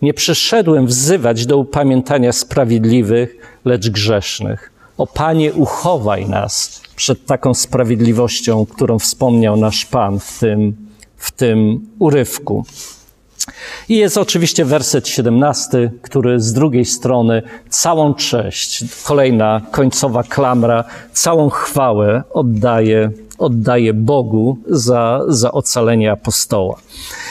Nie 0.02 0.14
przyszedłem 0.14 0.86
wzywać 0.86 1.46
do 1.46 1.58
upamiętania 1.58 2.32
sprawiedliwych, 2.32 3.36
lecz 3.64 3.90
grzesznych. 3.90 4.72
O 4.98 5.06
Panie, 5.06 5.54
uchowaj 5.54 6.28
nas 6.28 6.82
przed 6.96 7.26
taką 7.26 7.54
sprawiedliwością, 7.54 8.66
którą 8.66 8.98
wspomniał 8.98 9.56
nasz 9.56 9.86
Pan 9.86 10.20
w 10.20 10.38
tym, 10.38 10.76
w 11.16 11.30
tym 11.30 11.86
urywku. 11.98 12.64
I 13.88 13.96
jest 13.96 14.18
oczywiście 14.18 14.64
werset 14.64 15.08
17, 15.08 15.90
który 16.02 16.40
z 16.40 16.52
drugiej 16.52 16.84
strony 16.84 17.42
całą 17.68 18.14
cześć, 18.14 18.84
kolejna 19.04 19.60
końcowa 19.70 20.22
klamra, 20.22 20.84
całą 21.12 21.50
chwałę 21.50 22.22
oddaje, 22.32 23.10
oddaje 23.38 23.94
Bogu 23.94 24.58
za, 24.66 25.20
za 25.28 25.52
ocalenie 25.52 26.12
apostoła. 26.12 26.80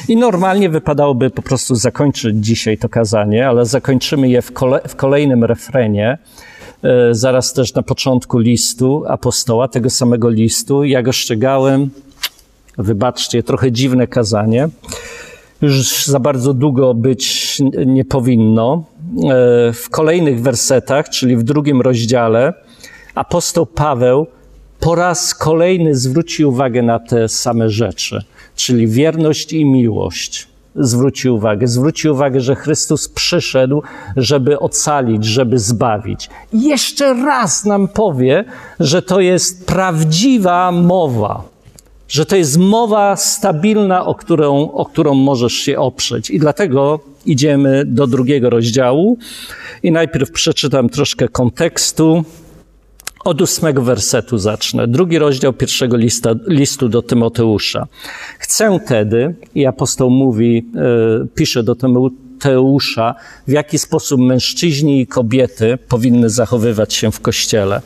I 0.08 0.18
normalnie 0.18 0.70
wypadałoby 0.70 1.30
po 1.30 1.42
prostu 1.42 1.76
zakończyć 1.76 2.36
dzisiaj 2.46 2.78
to 2.78 2.90
kazanie, 2.90 3.48
ale 3.48 3.66
zakończymy 3.66 4.30
je 4.30 4.42
w, 4.42 4.52
kole, 4.54 4.82
w 4.88 4.96
kolejnym 4.96 5.44
refrenie, 5.44 6.18
e, 6.84 7.16
zaraz 7.16 7.54
też 7.54 7.74
na 7.74 7.82
początku 7.82 8.40
listu 8.40 9.04
apostoła, 9.08 9.68
tego 9.68 9.90
samego 9.90 10.30
listu. 10.30 10.84
Ja 10.84 11.04
go 11.04 11.12
szczegałem, 11.12 11.90
wybaczcie, 12.78 13.44
trochę 13.44 13.72
dziwne 13.72 14.08
kazanie 14.08 14.70
już 15.66 16.06
za 16.06 16.20
bardzo 16.20 16.54
długo 16.54 16.94
być 16.94 17.58
nie 17.86 18.06
powinno. 18.06 18.84
E, 19.24 19.74
w 19.74 19.90
kolejnych 19.90 20.42
wersetach, 20.42 21.10
czyli 21.10 21.38
w 21.38 21.44
drugim 21.44 21.82
rozdziale, 21.82 22.54
apostoł 23.16 23.66
Paweł 23.66 24.28
po 24.80 24.96
raz 24.96 25.36
kolejny 25.36 25.96
zwróci 25.96 26.46
uwagę 26.46 26.82
na 26.82 27.00
te 27.00 27.30
same 27.30 27.70
rzeczy, 27.70 28.24
czyli 28.56 28.88
wierność 28.88 29.54
i 29.54 29.66
miłość. 29.66 30.48
Zwróci 30.76 31.30
uwagę, 31.30 31.68
zwróci 31.68 32.10
uwagę, 32.10 32.42
że 32.42 32.56
Chrystus 32.56 33.10
przyszedł, 33.10 33.84
żeby 34.18 34.60
ocalić, 34.60 35.26
żeby 35.26 35.60
zbawić. 35.60 36.30
I 36.54 36.64
jeszcze 36.64 37.14
raz 37.14 37.66
nam 37.66 37.88
powie, 37.88 38.46
że 38.80 39.02
to 39.02 39.20
jest 39.20 39.68
prawdziwa 39.68 40.72
mowa 40.72 41.55
że 42.16 42.26
to 42.26 42.36
jest 42.36 42.58
mowa 42.58 43.16
stabilna, 43.16 44.06
o 44.06 44.16
którą, 44.16 44.72
o 44.72 44.86
którą 44.86 45.14
możesz 45.14 45.54
się 45.54 45.80
oprzeć. 45.80 46.30
I 46.30 46.40
dlatego 46.40 47.00
idziemy 47.26 47.84
do 47.86 48.08
drugiego 48.08 48.50
rozdziału 48.50 49.18
i 49.84 49.92
najpierw 49.92 50.32
przeczytam 50.32 50.90
troszkę 50.90 51.28
kontekstu. 51.28 52.24
Od 53.26 53.42
ósmego 53.42 53.82
wersetu 53.82 54.38
zacznę. 54.38 54.88
Drugi 54.88 55.20
rozdział 55.20 55.54
pierwszego 55.54 55.98
lista, 55.98 56.36
listu 56.48 56.90
do 56.90 57.02
Tymoteusza. 57.02 57.88
Chcę 58.40 58.80
tedy, 58.88 59.36
i 59.56 59.66
apostoł 59.66 60.10
mówi, 60.10 60.66
e, 60.76 61.28
pisze 61.36 61.64
do 61.64 61.76
Tymoteusza, 61.76 63.16
w 63.48 63.52
jaki 63.52 63.80
sposób 63.80 64.22
mężczyźni 64.22 65.02
i 65.02 65.08
kobiety 65.08 65.78
powinny 65.88 66.30
zachowywać 66.30 66.94
się 66.94 67.12
w 67.12 67.20
kościele. 67.20 67.82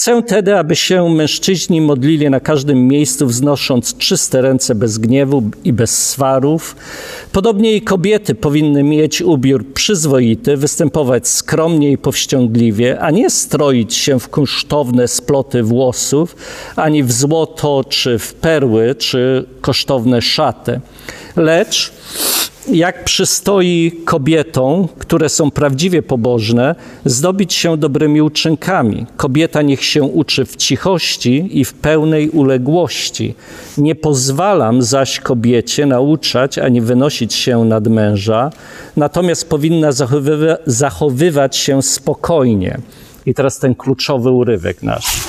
Chcę 0.00 0.22
tedy, 0.22 0.56
aby 0.56 0.76
się 0.76 1.08
mężczyźni 1.08 1.80
modlili 1.80 2.30
na 2.30 2.40
każdym 2.40 2.88
miejscu, 2.88 3.26
wznosząc 3.26 3.96
czyste 3.96 4.42
ręce 4.42 4.74
bez 4.74 4.98
gniewu 4.98 5.42
i 5.64 5.72
bez 5.72 6.08
swarów. 6.08 6.76
Podobnie 7.32 7.76
i 7.76 7.82
kobiety 7.82 8.34
powinny 8.34 8.82
mieć 8.82 9.22
ubiór 9.22 9.72
przyzwoity, 9.74 10.56
występować 10.56 11.28
skromnie 11.28 11.92
i 11.92 11.98
powściągliwie, 11.98 13.00
a 13.00 13.10
nie 13.10 13.30
stroić 13.30 13.94
się 13.94 14.20
w 14.20 14.28
kunsztowne 14.28 15.08
sploty 15.08 15.62
włosów, 15.62 16.36
ani 16.76 17.02
w 17.02 17.12
złoto, 17.12 17.84
czy 17.88 18.18
w 18.18 18.34
perły, 18.34 18.94
czy 18.94 19.44
kosztowne 19.60 20.22
szaty. 20.22 20.80
Lecz 21.36 21.92
jak 22.68 23.04
przystoi 23.04 23.92
kobietom, 24.04 24.88
które 24.98 25.28
są 25.28 25.50
prawdziwie 25.50 26.02
pobożne, 26.02 26.74
zdobić 27.04 27.54
się 27.54 27.76
dobrymi 27.76 28.22
uczynkami. 28.22 29.06
Kobieta 29.16 29.62
niech 29.62 29.84
się 29.84 30.02
uczy 30.02 30.44
w 30.44 30.56
cichości 30.56 31.58
i 31.60 31.64
w 31.64 31.72
pełnej 31.74 32.30
uległości. 32.30 33.34
Nie 33.78 33.94
pozwalam 33.94 34.82
zaś 34.82 35.20
kobiecie 35.20 35.86
nauczać 35.86 36.58
ani 36.58 36.80
wynosić 36.80 37.34
się 37.34 37.64
nad 37.64 37.88
męża, 37.88 38.50
natomiast 38.96 39.48
powinna 39.48 39.92
zachowywa 39.92 40.56
zachowywać 40.66 41.56
się 41.56 41.82
spokojnie. 41.82 42.78
I 43.26 43.34
teraz 43.34 43.58
ten 43.58 43.74
kluczowy 43.74 44.30
urywek 44.30 44.82
nasz. 44.82 45.20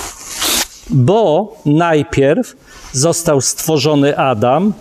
Bo 0.89 1.55
najpierw 1.65 2.55
został 2.91 3.41
stworzony 3.41 4.17
Adam, 4.17 4.73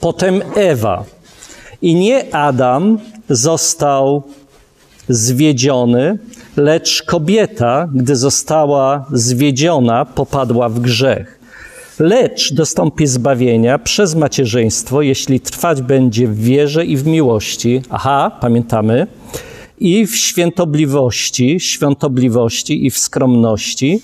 potem 0.00 0.42
Ewa. 0.54 1.04
I 1.82 1.94
nie 1.94 2.34
Adam 2.34 2.98
został 3.28 4.22
zwiedziony, 5.08 6.18
lecz 6.56 7.02
kobieta, 7.02 7.88
gdy 7.94 8.16
została 8.16 9.06
zwiedziona, 9.12 10.04
popadła 10.04 10.68
w 10.68 10.80
grzech. 10.80 11.40
Lecz 11.98 12.52
dostąpi 12.54 13.06
zbawienia 13.06 13.78
przez 13.78 14.14
macierzyństwo, 14.14 15.02
jeśli 15.02 15.40
trwać 15.40 15.82
będzie 15.82 16.28
w 16.28 16.38
wierze 16.38 16.86
i 16.86 16.96
w 16.96 17.06
miłości. 17.06 17.82
Aha, 17.90 18.30
pamiętamy. 18.40 19.06
I 19.78 20.06
w 20.06 20.16
świętobliwości, 20.16 21.60
świątobliwości 21.60 22.86
i 22.86 22.90
w 22.90 22.98
skromności. 22.98 24.02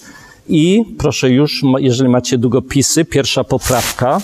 I 0.49 0.85
proszę 0.99 1.31
już, 1.31 1.63
jeżeli 1.79 2.09
macie 2.09 2.39
długopisy, 2.39 3.05
pierwsza 3.05 3.45
poprawka 3.45 4.21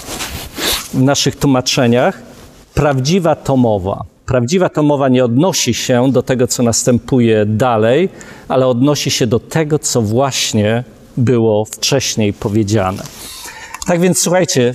w 0.94 1.02
naszych 1.02 1.36
tłumaczeniach 1.36 2.31
prawdziwa 2.74 3.34
tomowa. 3.34 4.04
Prawdziwa 4.26 4.68
tomowa 4.68 5.08
nie 5.08 5.24
odnosi 5.24 5.74
się 5.74 6.12
do 6.12 6.22
tego, 6.22 6.46
co 6.46 6.62
następuje 6.62 7.46
dalej, 7.46 8.08
ale 8.48 8.66
odnosi 8.66 9.10
się 9.10 9.26
do 9.26 9.38
tego, 9.40 9.78
co 9.78 10.02
właśnie 10.02 10.84
było 11.16 11.64
wcześniej 11.64 12.32
powiedziane. 12.32 13.02
Tak 13.86 14.00
więc 14.00 14.18
słuchajcie, 14.18 14.74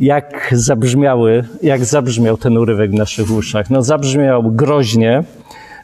jak 0.00 0.48
zabrzmiały, 0.52 1.44
jak 1.62 1.84
zabrzmiał 1.84 2.36
ten 2.36 2.58
urywek 2.58 2.90
w 2.90 2.94
naszych 2.94 3.30
uszach. 3.30 3.70
No 3.70 3.82
zabrzmiał 3.82 4.42
groźnie. 4.42 5.24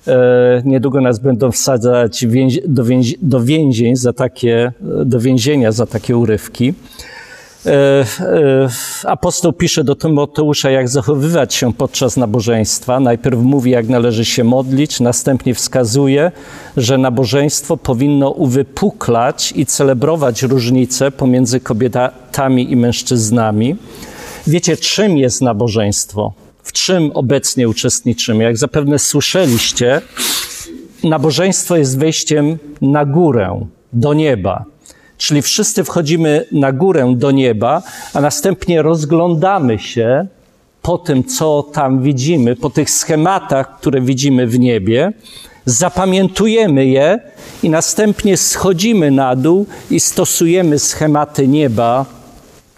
E, 0.07 0.63
niedługo 0.65 1.01
nas 1.01 1.19
będą 1.19 1.53
wsadzać 1.53 2.27
więzi, 2.27 2.61
do, 2.67 2.85
więzi, 2.85 3.17
do 3.23 3.41
więzień 3.41 3.97
za 3.97 4.13
takie, 4.13 4.73
do 5.05 5.21
więzienia 5.21 5.73
za 5.73 5.87
takie 5.87 6.17
urywki. 6.17 6.75
E, 7.67 7.71
e, 7.71 8.69
apostoł 9.05 9.53
pisze 9.53 9.85
do 9.85 9.95
Tymoteusza, 9.95 10.71
jak 10.71 10.89
zachowywać 10.89 11.55
się 11.55 11.73
podczas 11.73 12.17
nabożeństwa. 12.17 13.01
Najpierw 13.01 13.39
mówi, 13.41 13.71
jak 13.71 13.89
należy 13.89 14.25
się 14.25 14.45
modlić, 14.45 15.01
następnie 15.01 15.55
wskazuje, 15.55 16.33
że 16.77 16.99
nabożeństwo 16.99 17.77
powinno 17.77 18.31
uwypuklać 18.31 19.53
i 19.57 19.67
celebrować 19.67 20.43
różnice 20.43 21.11
pomiędzy 21.11 21.61
kobietami 21.61 22.73
i 22.73 22.77
mężczyznami. 22.77 23.77
Wiecie, 24.47 24.77
czym 24.77 25.19
jest 25.19 25.43
nabożeństwo? 25.43 26.33
W 26.63 26.73
czym 26.73 27.11
obecnie 27.15 27.69
uczestniczymy? 27.69 28.45
Jak 28.45 28.57
zapewne 28.57 28.99
słyszeliście, 28.99 30.01
nabożeństwo 31.05 31.77
jest 31.77 31.99
wejściem 31.99 32.59
na 32.81 33.05
górę, 33.05 33.67
do 33.93 34.15
nieba. 34.15 34.72
Czyli 35.23 35.43
wszyscy 35.43 35.85
wchodzimy 35.85 36.47
na 36.53 36.73
górę 36.73 37.15
do 37.17 37.31
nieba, 37.31 37.83
a 38.15 38.21
następnie 38.21 38.83
rozglądamy 38.83 39.79
się 39.79 40.27
po 40.83 40.99
tym, 40.99 41.25
co 41.25 41.63
tam 41.63 42.03
widzimy, 42.03 42.57
po 42.57 42.71
tych 42.71 42.91
schematach, 42.91 43.79
które 43.79 44.01
widzimy 44.01 44.47
w 44.47 44.59
niebie, 44.59 45.13
zapamiętujemy 45.65 46.87
je 46.87 47.19
i 47.63 47.71
następnie 47.71 48.37
schodzimy 48.37 49.11
na 49.11 49.37
dół 49.37 49.67
i 49.91 50.01
stosujemy 50.01 50.79
schematy 50.79 51.49
nieba 51.49 52.07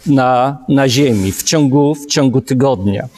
na, 0.06 0.58
na 0.68 0.88
ziemi 0.88 1.32
w 1.32 1.42
ciągu, 1.42 1.94
w 1.94 2.06
ciągu 2.06 2.40
tygodnia. 2.40 3.08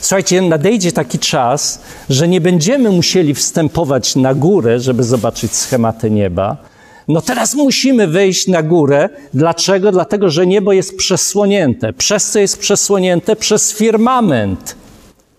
Słuchajcie, 0.00 0.42
nadejdzie 0.42 0.92
taki 0.92 1.18
czas, 1.18 1.82
że 2.10 2.28
nie 2.28 2.40
będziemy 2.40 2.90
musieli 2.90 3.34
wstępować 3.34 4.16
na 4.16 4.34
górę, 4.34 4.80
żeby 4.80 5.04
zobaczyć 5.04 5.54
schematy 5.54 6.10
nieba, 6.10 6.71
no 7.08 7.20
teraz 7.20 7.54
musimy 7.54 8.06
wejść 8.06 8.48
na 8.48 8.62
górę. 8.62 9.08
Dlaczego? 9.34 9.92
Dlatego, 9.92 10.30
że 10.30 10.46
niebo 10.46 10.72
jest 10.72 10.96
przesłonięte. 10.96 11.92
Przez 11.92 12.30
co 12.30 12.38
jest 12.38 12.58
przesłonięte? 12.58 13.36
Przez 13.36 13.72
firmament. 13.72 14.76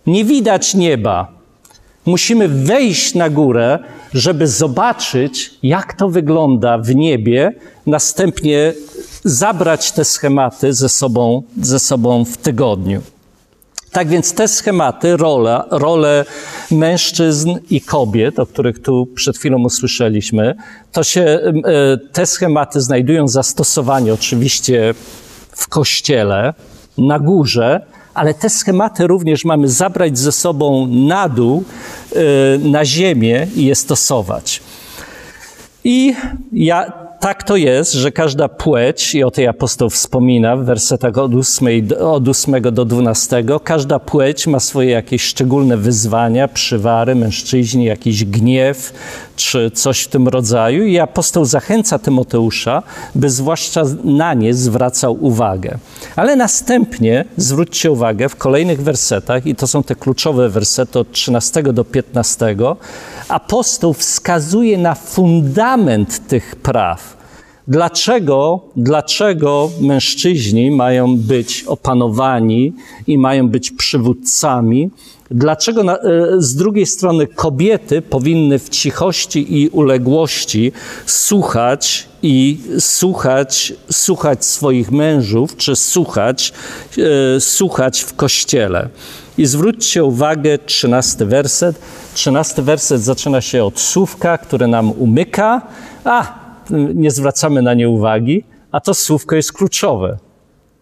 Nie 0.08 0.26
widać 0.26 0.73
nieba. 0.73 1.28
Musimy 2.06 2.47
wejść 2.47 3.15
na 3.15 3.30
górę, 3.30 3.80
żeby 4.13 4.47
zobaczyć, 4.47 5.52
jak 5.63 5.93
to 5.93 6.10
wygląda 6.10 6.78
w 6.78 6.95
niebie, 6.95 7.54
następnie 7.86 8.73
zabrać 9.23 9.91
te 9.91 10.06
schematy 10.06 10.73
ze 10.73 10.89
sobą, 10.89 11.43
ze 11.62 11.80
sobą 11.80 12.26
w 12.26 12.38
tygodniu. 12.38 13.02
Tak 13.93 14.08
więc 14.08 14.34
te 14.34 14.47
schematy, 14.47 15.17
role, 15.17 15.63
role 15.71 16.25
mężczyzn 16.71 17.56
i 17.69 17.82
kobiet, 17.82 18.39
o 18.39 18.45
których 18.45 18.82
tu 18.82 19.06
przed 19.06 19.38
chwilą 19.38 19.63
usłyszeliśmy, 19.63 20.56
to 20.91 21.03
się, 21.03 21.21
e, 21.21 21.51
te 22.12 22.25
schematy 22.25 22.82
znajdują 22.82 23.27
zastosowanie 23.27 24.13
oczywiście 24.13 24.93
w 25.51 25.67
kościele, 25.67 26.53
na 26.97 27.19
górze, 27.19 27.82
ale 28.13 28.34
te 28.34 28.49
schematy 28.49 29.08
również 29.08 29.45
mamy 29.45 29.67
zabrać 29.69 30.17
ze 30.19 30.32
sobą 30.32 30.88
na 30.88 31.29
dół, 31.29 31.63
e, 32.15 32.58
na 32.58 32.86
ziemię 32.86 33.47
i 33.56 33.65
je 33.65 33.75
stosować. 33.75 34.62
I 35.84 36.15
ja 36.53 37.03
tak 37.23 37.43
to 37.43 37.55
jest, 37.55 37.93
że 37.93 38.12
każda 38.12 38.49
płeć, 38.49 39.15
i 39.15 39.23
o 39.23 39.31
tej 39.31 39.47
apostoł 39.47 39.89
wspomina 39.89 40.57
w 40.57 40.63
wersetach 40.63 41.17
od 41.17 41.36
8, 41.36 41.67
od 41.99 42.27
8 42.27 42.62
do 42.62 42.86
12, 42.86 43.43
każda 43.63 43.99
płeć 43.99 44.47
ma 44.47 44.59
swoje 44.59 44.89
jakieś 44.89 45.23
szczególne 45.23 45.77
wyzwania, 45.77 46.47
przywary, 46.47 47.15
mężczyźni, 47.15 47.86
jakiś 47.86 48.25
gniew, 48.25 48.93
czy 49.36 49.71
coś 49.71 50.01
w 50.01 50.07
tym 50.07 50.27
rodzaju. 50.27 50.86
I 50.86 50.99
apostoł 50.99 51.45
zachęca 51.45 51.99
Tymoteusza, 51.99 52.83
by 53.15 53.29
zwłaszcza 53.29 53.83
na 54.03 54.33
nie 54.33 54.53
zwracał 54.53 55.17
uwagę. 55.25 55.77
Ale 56.15 56.36
następnie, 56.36 57.25
zwróćcie 57.38 57.91
uwagę, 57.91 58.29
w 58.29 58.36
kolejnych 58.36 58.83
wersetach, 58.83 59.45
i 59.45 59.55
to 59.55 59.67
są 59.67 59.83
te 59.83 59.95
kluczowe 59.95 60.49
wersety 60.49 60.99
od 60.99 61.12
13 61.12 61.63
do 61.63 61.83
15, 61.83 62.55
apostoł 63.29 63.93
wskazuje 63.93 64.77
na 64.77 64.95
fundament 64.95 66.27
tych 66.27 66.55
praw. 66.55 67.12
Dlaczego, 67.67 68.62
dlaczego 68.76 69.69
mężczyźni 69.82 70.71
mają 70.71 71.17
być 71.17 71.63
opanowani 71.67 72.73
i 73.08 73.17
mają 73.17 73.49
być 73.49 73.71
przywódcami? 73.71 74.89
Dlaczego 75.32 75.84
na, 75.84 75.97
e, 75.97 76.02
z 76.38 76.56
drugiej 76.56 76.86
strony 76.86 77.28
kobiety 77.28 78.02
powinny 78.02 78.60
w 78.60 78.69
cichości 78.69 79.62
i 79.62 79.69
uległości 79.69 80.71
słuchać 81.06 82.08
i 82.23 82.58
słuchać, 82.80 83.73
słuchać 83.91 84.45
swoich 84.45 84.91
mężów, 84.91 85.58
czy 85.58 85.76
słuchać, 85.76 86.54
e, 87.36 87.39
słuchać 87.39 88.02
w 88.02 88.13
kościele? 88.15 88.89
I 89.38 89.45
zwróćcie 89.45 90.04
uwagę, 90.04 90.58
trzynasty 90.58 91.26
werset. 91.26 91.80
Trzynasty 92.13 92.62
werset 92.62 93.02
zaczyna 93.02 93.41
się 93.41 93.63
od 93.63 93.80
słówka, 93.80 94.38
które 94.38 94.67
nam 94.67 94.91
umyka. 94.91 95.62
A, 96.04 96.42
nie 96.93 97.12
zwracamy 97.12 97.62
na 97.62 97.73
nie 97.73 97.89
uwagi, 97.89 98.43
a 98.71 98.80
to 98.80 98.93
słówko 98.93 99.36
jest 99.36 99.54
kluczowe. 99.54 100.17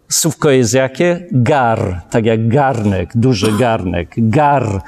Słówko 0.10 0.50
jest 0.50 0.74
jakie? 0.74 1.28
Gar, 1.32 2.02
tak 2.10 2.26
jak 2.26 2.48
garnek, 2.48 3.10
duży 3.16 3.52
garnek. 3.58 4.14
Gar 4.18 4.82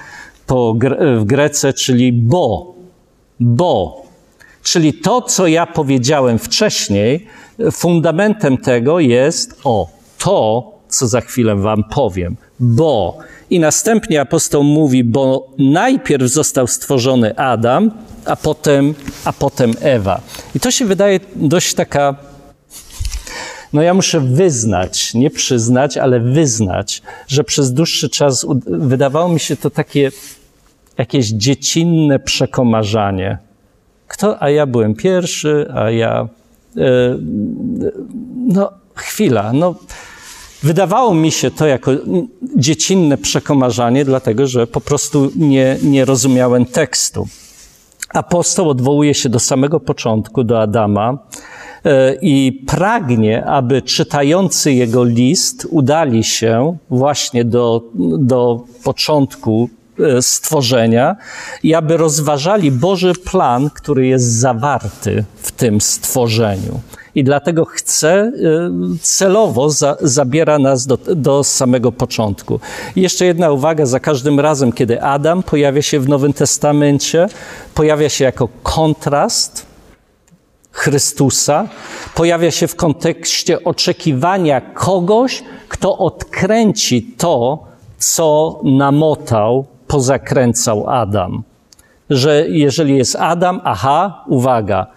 po, 0.48 0.76
w 1.18 1.24
Grece, 1.26 1.74
czyli 1.74 2.14
bo. 2.14 2.76
Bo. 3.40 4.04
Czyli 4.64 4.94
to, 4.94 5.22
co 5.22 5.48
ja 5.48 5.66
powiedziałem 5.66 6.40
wcześniej, 6.40 7.28
fundamentem 7.72 8.58
tego 8.58 9.00
jest 9.00 9.60
o 9.64 9.88
to, 10.18 10.72
co 10.88 11.08
za 11.08 11.22
chwilę 11.22 11.56
wam 11.56 11.84
powiem. 11.84 12.36
Bo. 12.60 13.18
I 13.50 13.60
następnie 13.60 14.22
apostoł 14.22 14.64
mówi, 14.64 15.04
bo 15.04 15.48
najpierw 15.58 16.24
został 16.24 16.68
stworzony 16.68 17.38
Adam, 17.38 17.92
a 18.26 18.36
potem, 18.36 18.96
a 19.26 19.34
potem 19.34 19.74
Ewa. 19.82 20.22
I 20.56 20.60
to 20.60 20.72
się 20.72 20.86
wydaje 20.86 21.20
dość 21.36 21.74
taka. 21.74 22.16
No 23.74 23.82
ja 23.82 23.94
muszę 23.94 24.20
wyznać, 24.20 25.14
nie 25.14 25.30
przyznać, 25.30 25.98
ale 25.98 26.20
wyznać, 26.20 27.02
że 27.28 27.44
przez 27.44 27.74
dłuższy 27.74 28.10
czas 28.10 28.46
wydawało 28.66 29.30
mi 29.30 29.40
się 29.40 29.56
to 29.56 29.70
takie 29.70 30.12
jakieś 30.98 31.28
dziecinne 31.28 32.20
przekomarzanie. 32.20 33.38
Kto, 34.08 34.44
a 34.44 34.50
ja 34.50 34.66
byłem 34.66 34.96
pierwszy, 34.96 35.66
a 35.74 35.92
ja. 35.92 36.28
Yy, 36.76 37.20
no, 38.48 38.72
chwila, 38.96 39.54
no. 39.54 39.76
Wydawało 40.64 41.14
mi 41.14 41.32
się 41.32 41.52
to 41.52 41.68
jako 41.68 41.92
dziecinne 42.56 43.18
przekomarzanie, 43.18 44.06
dlatego 44.06 44.48
że 44.48 44.68
po 44.68 44.82
prostu 44.82 45.32
nie, 45.36 45.78
nie 45.84 46.06
rozumiałem 46.06 46.66
tekstu. 46.66 47.28
Apostoł 48.14 48.70
odwołuje 48.70 49.14
się 49.14 49.30
do 49.30 49.40
samego 49.40 49.80
początku, 49.80 50.44
do 50.44 50.62
Adama 50.62 51.18
e, 51.86 52.16
i 52.22 52.64
pragnie, 52.68 53.46
aby 53.46 53.82
czytający 53.82 54.74
jego 54.74 55.04
list 55.04 55.68
udali 55.70 56.24
się 56.24 56.78
właśnie 56.90 57.46
do, 57.46 57.84
do 58.20 58.64
początku 58.84 59.70
e, 60.00 60.22
stworzenia 60.22 61.16
i 61.64 61.74
aby 61.74 61.98
rozważali 61.98 62.72
Boży 62.72 63.14
plan, 63.14 63.70
który 63.70 64.08
jest 64.08 64.40
zawarty 64.40 65.24
w 65.36 65.52
tym 65.52 65.82
stworzeniu. 65.82 66.80
I 67.16 67.24
dlatego 67.24 67.66
chce, 67.66 68.32
y, 68.96 69.00
celowo 69.02 69.70
za, 69.70 69.98
zabiera 70.02 70.60
nas 70.60 70.88
do, 70.88 70.98
do 71.16 71.44
samego 71.44 71.92
początku. 71.92 72.60
I 72.96 73.02
jeszcze 73.02 73.26
jedna 73.26 73.52
uwaga, 73.52 73.86
za 73.86 74.00
każdym 74.00 74.40
razem, 74.40 74.72
kiedy 74.72 75.02
Adam 75.02 75.44
pojawia 75.44 75.82
się 75.82 76.00
w 76.00 76.10
Nowym 76.10 76.34
Testamencie, 76.34 77.28
pojawia 77.76 78.10
się 78.10 78.24
jako 78.26 78.50
kontrast 78.64 79.66
Chrystusa, 80.72 81.68
pojawia 82.16 82.52
się 82.52 82.68
w 82.68 82.76
kontekście 82.76 83.64
oczekiwania 83.64 84.62
kogoś, 84.62 85.44
kto 85.70 85.98
odkręci 85.98 87.16
to, 87.18 87.64
co 87.98 88.60
namotał, 88.64 89.66
pozakręcał 89.88 90.90
Adam. 90.90 91.44
Że 92.10 92.46
jeżeli 92.50 92.98
jest 92.98 93.16
Adam, 93.16 93.62
aha, 93.64 94.24
uwaga, 94.28 94.88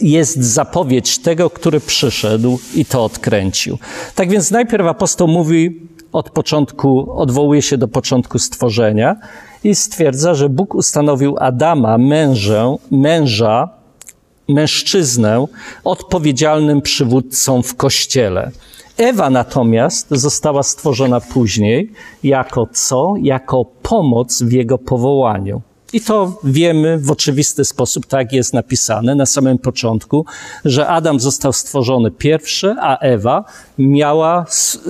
jest 0.00 0.44
zapowiedź 0.44 1.18
tego, 1.18 1.50
który 1.50 1.80
przyszedł 1.80 2.58
i 2.74 2.84
to 2.84 3.04
odkręcił. 3.04 3.78
Tak 4.14 4.30
więc 4.30 4.50
najpierw 4.50 4.86
apostoł 4.86 5.28
mówi 5.28 5.80
od 6.12 6.30
początku, 6.30 7.12
odwołuje 7.12 7.62
się 7.62 7.78
do 7.78 7.88
początku 7.88 8.38
stworzenia 8.38 9.16
i 9.64 9.74
stwierdza, 9.74 10.34
że 10.34 10.48
Bóg 10.48 10.74
ustanowił 10.74 11.36
Adama, 11.38 11.98
mężę, 11.98 12.76
męża, 12.90 13.68
mężczyznę, 14.48 15.46
odpowiedzialnym 15.84 16.82
przywódcą 16.82 17.62
w 17.62 17.76
kościele. 17.76 18.50
Ewa 18.96 19.30
natomiast 19.30 20.06
została 20.10 20.62
stworzona 20.62 21.20
później 21.20 21.92
jako 22.22 22.66
co? 22.72 23.14
Jako 23.22 23.64
pomoc 23.64 24.42
w 24.42 24.52
jego 24.52 24.78
powołaniu. 24.78 25.62
I 25.92 26.00
to 26.00 26.40
wiemy 26.44 26.98
w 26.98 27.10
oczywisty 27.10 27.64
sposób, 27.64 28.06
tak 28.06 28.32
jest 28.32 28.54
napisane 28.54 29.14
na 29.14 29.26
samym 29.26 29.58
początku, 29.58 30.26
że 30.64 30.88
Adam 30.88 31.20
został 31.20 31.52
stworzony 31.52 32.10
pierwszy, 32.10 32.74
a 32.80 32.98
Ewa 32.98 33.44
miała, 33.78 34.46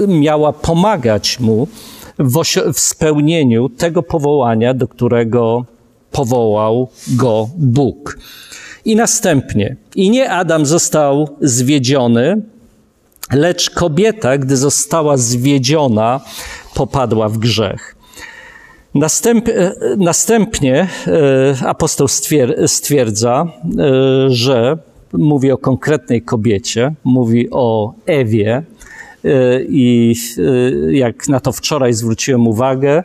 miała 0.08 0.52
pomagać 0.52 1.40
mu 1.40 1.68
w, 2.18 2.42
w 2.74 2.80
spełnieniu 2.80 3.68
tego 3.68 4.02
powołania, 4.02 4.74
do 4.74 4.88
którego 4.88 5.64
powołał 6.10 6.88
go 7.08 7.48
Bóg. 7.56 8.18
I 8.84 8.96
następnie, 8.96 9.76
i 9.94 10.10
nie 10.10 10.30
Adam 10.30 10.66
został 10.66 11.28
zwiedziony, 11.40 12.42
lecz 13.32 13.70
kobieta, 13.70 14.38
gdy 14.38 14.56
została 14.56 15.16
zwiedziona, 15.16 16.20
popadła 16.74 17.28
w 17.28 17.38
grzech. 17.38 17.96
Następ, 18.94 19.48
e, 19.48 19.74
następnie 19.96 20.88
e, 21.06 21.66
apostoł 21.66 22.08
stwierdza, 22.66 23.46
e, 23.78 24.30
że 24.30 24.78
mówi 25.12 25.50
o 25.50 25.58
konkretnej 25.58 26.22
kobiecie, 26.22 26.94
mówi 27.04 27.48
o 27.50 27.94
Ewie 28.06 28.62
i 29.68 30.14
jak 30.90 31.28
na 31.28 31.40
to 31.40 31.52
wczoraj 31.52 31.92
zwróciłem 31.92 32.46
uwagę, 32.46 33.04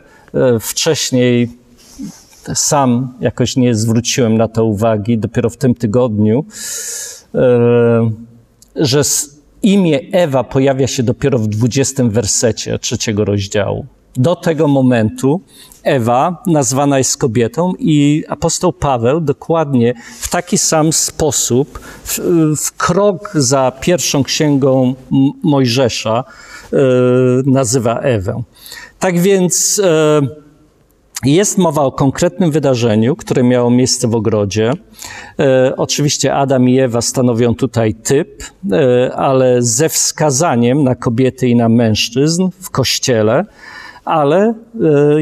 wcześniej 0.60 1.50
sam 2.54 3.14
jakoś 3.20 3.56
nie 3.56 3.74
zwróciłem 3.74 4.36
na 4.36 4.48
to 4.48 4.64
uwagi, 4.64 5.18
dopiero 5.18 5.50
w 5.50 5.56
tym 5.56 5.74
tygodniu, 5.74 6.44
że 8.76 9.02
imię 9.62 10.00
Ewa 10.12 10.44
pojawia 10.44 10.86
się 10.86 11.02
dopiero 11.02 11.38
w 11.38 11.48
20 11.48 12.04
wersecie 12.04 12.78
trzeciego 12.78 13.24
rozdziału. 13.24 13.86
Do 14.18 14.36
tego 14.36 14.68
momentu 14.68 15.40
Ewa 15.82 16.42
nazwana 16.46 16.98
jest 16.98 17.16
kobietą 17.16 17.72
i 17.78 18.24
apostoł 18.28 18.72
Paweł 18.72 19.20
dokładnie 19.20 19.94
w 20.20 20.28
taki 20.28 20.58
sam 20.58 20.92
sposób, 20.92 21.78
w, 22.04 22.18
w 22.56 22.76
krok 22.76 23.30
za 23.34 23.72
pierwszą 23.80 24.24
księgą 24.24 24.94
Mojżesza, 25.42 26.24
e, 26.72 26.76
nazywa 27.46 28.00
Ewę. 28.00 28.42
Tak 28.98 29.20
więc 29.20 29.80
e, 29.84 30.20
jest 31.24 31.58
mowa 31.58 31.82
o 31.82 31.92
konkretnym 31.92 32.50
wydarzeniu, 32.50 33.16
które 33.16 33.42
miało 33.42 33.70
miejsce 33.70 34.08
w 34.08 34.14
ogrodzie. 34.14 34.72
E, 35.38 35.76
oczywiście 35.76 36.34
Adam 36.34 36.68
i 36.68 36.78
Ewa 36.78 37.00
stanowią 37.00 37.54
tutaj 37.54 37.94
typ, 37.94 38.42
ale 39.16 39.62
ze 39.62 39.88
wskazaniem 39.88 40.84
na 40.84 40.94
kobiety 40.94 41.48
i 41.48 41.56
na 41.56 41.68
mężczyzn 41.68 42.48
w 42.60 42.70
kościele 42.70 43.44
ale 44.08 44.38
e, 44.38 44.54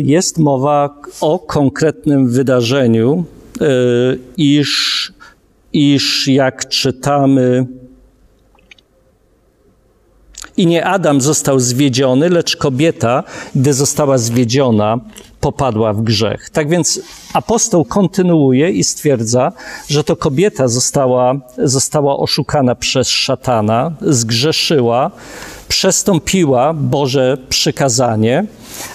jest 0.00 0.38
mowa 0.38 0.94
o 1.20 1.38
konkretnym 1.38 2.28
wydarzeniu, 2.28 3.24
e, 3.60 3.64
iż, 4.36 5.12
iż 5.72 6.28
jak 6.28 6.68
czytamy, 6.68 7.66
i 10.56 10.66
nie 10.66 10.84
Adam 10.84 11.20
został 11.20 11.60
zwiedziony, 11.60 12.28
lecz 12.28 12.56
kobieta, 12.56 13.24
gdy 13.54 13.74
została 13.74 14.18
zwiedziona, 14.18 15.00
popadła 15.40 15.92
w 15.92 16.02
grzech. 16.02 16.50
Tak 16.50 16.68
więc 16.68 17.00
apostoł 17.32 17.84
kontynuuje 17.84 18.70
i 18.70 18.84
stwierdza, 18.84 19.52
że 19.88 20.04
to 20.04 20.16
kobieta 20.16 20.68
została, 20.68 21.34
została 21.58 22.16
oszukana 22.16 22.74
przez 22.74 23.08
szatana, 23.08 23.92
zgrzeszyła, 24.00 25.10
przestąpiła 25.68 26.74
Boże 26.74 27.36
przykazanie, 27.48 28.46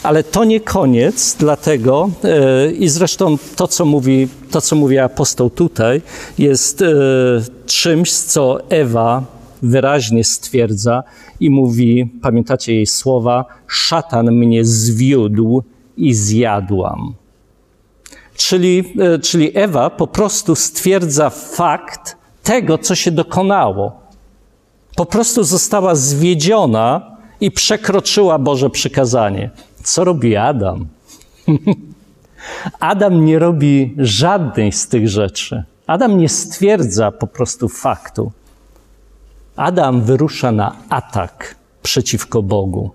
ale 0.04 0.24
to 0.24 0.44
nie 0.44 0.60
koniec, 0.60 1.36
dlatego 1.40 2.10
e, 2.24 2.72
i 2.72 2.90
zresztą 2.90 3.38
to, 3.56 3.68
co 3.68 3.86
mówi, 3.86 4.28
to, 4.52 4.62
co 4.62 4.76
mówi 4.76 5.00
apostoł 5.00 5.50
tutaj, 5.50 6.02
jest 6.38 6.82
e, 6.82 6.86
czymś, 7.66 8.12
co 8.12 8.70
Ewa 8.70 9.24
wyraźnie 9.62 10.24
stwierdza 10.24 11.04
i 11.40 11.50
mówi, 11.50 12.10
pamiętacie 12.22 12.74
jej 12.74 12.86
słowa, 12.86 13.46
szatan 13.68 14.32
mnie 14.32 14.66
zwiódł 14.66 15.64
i 15.98 16.14
zjadłam. 16.14 17.14
Czyli, 18.36 18.94
e, 19.00 19.20
czyli 19.20 19.52
Ewa 19.58 19.90
po 19.90 20.08
prostu 20.08 20.56
stwierdza 20.56 21.30
fakt 21.30 22.18
tego, 22.44 22.78
co 22.78 22.96
się 22.96 23.12
dokonało. 23.12 24.02
Po 24.96 25.06
prostu 25.06 25.44
została 25.44 25.96
zwiedziona 25.96 27.18
i 27.42 27.52
przekroczyła 27.52 28.40
Boże 28.40 28.70
przykazanie. 28.70 29.50
Co 29.84 30.04
robi 30.04 30.36
Adam? 30.36 30.88
Adam 32.80 33.26
nie 33.26 33.40
robi 33.40 33.96
żadnej 33.98 34.72
z 34.72 34.88
tych 34.88 35.10
rzeczy. 35.10 35.64
Adam 35.88 36.18
nie 36.18 36.30
stwierdza 36.30 37.12
po 37.12 37.28
prostu 37.28 37.70
faktu. 37.70 38.32
Adam 39.56 40.02
wyrusza 40.02 40.52
na 40.52 40.76
atak 40.90 41.56
przeciwko 41.84 42.42
Bogu. 42.42 42.92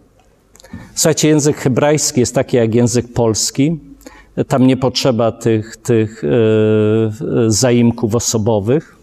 Słuchajcie, 0.94 1.28
język 1.28 1.56
hebrajski 1.56 2.20
jest 2.20 2.34
taki 2.34 2.56
jak 2.56 2.74
język 2.74 3.12
polski. 3.12 3.80
Tam 4.48 4.66
nie 4.66 4.76
potrzeba 4.76 5.32
tych, 5.32 5.76
tych 5.76 6.22
yy, 6.22 7.50
zaimków 7.50 8.14
osobowych, 8.14 8.95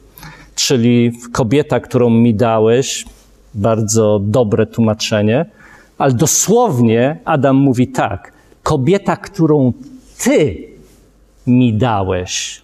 czyli 0.55 1.11
kobieta, 1.31 1.79
którą 1.79 2.09
mi 2.09 2.33
dałeś, 2.33 3.05
bardzo 3.53 4.19
dobre 4.23 4.65
tłumaczenie, 4.65 5.45
ale 5.97 6.13
dosłownie 6.13 7.19
Adam 7.25 7.55
mówi 7.55 7.87
tak: 7.87 8.33
kobieta, 8.63 9.17
którą 9.17 9.73
ty 10.23 10.67
mi 11.47 11.73
dałeś. 11.73 12.61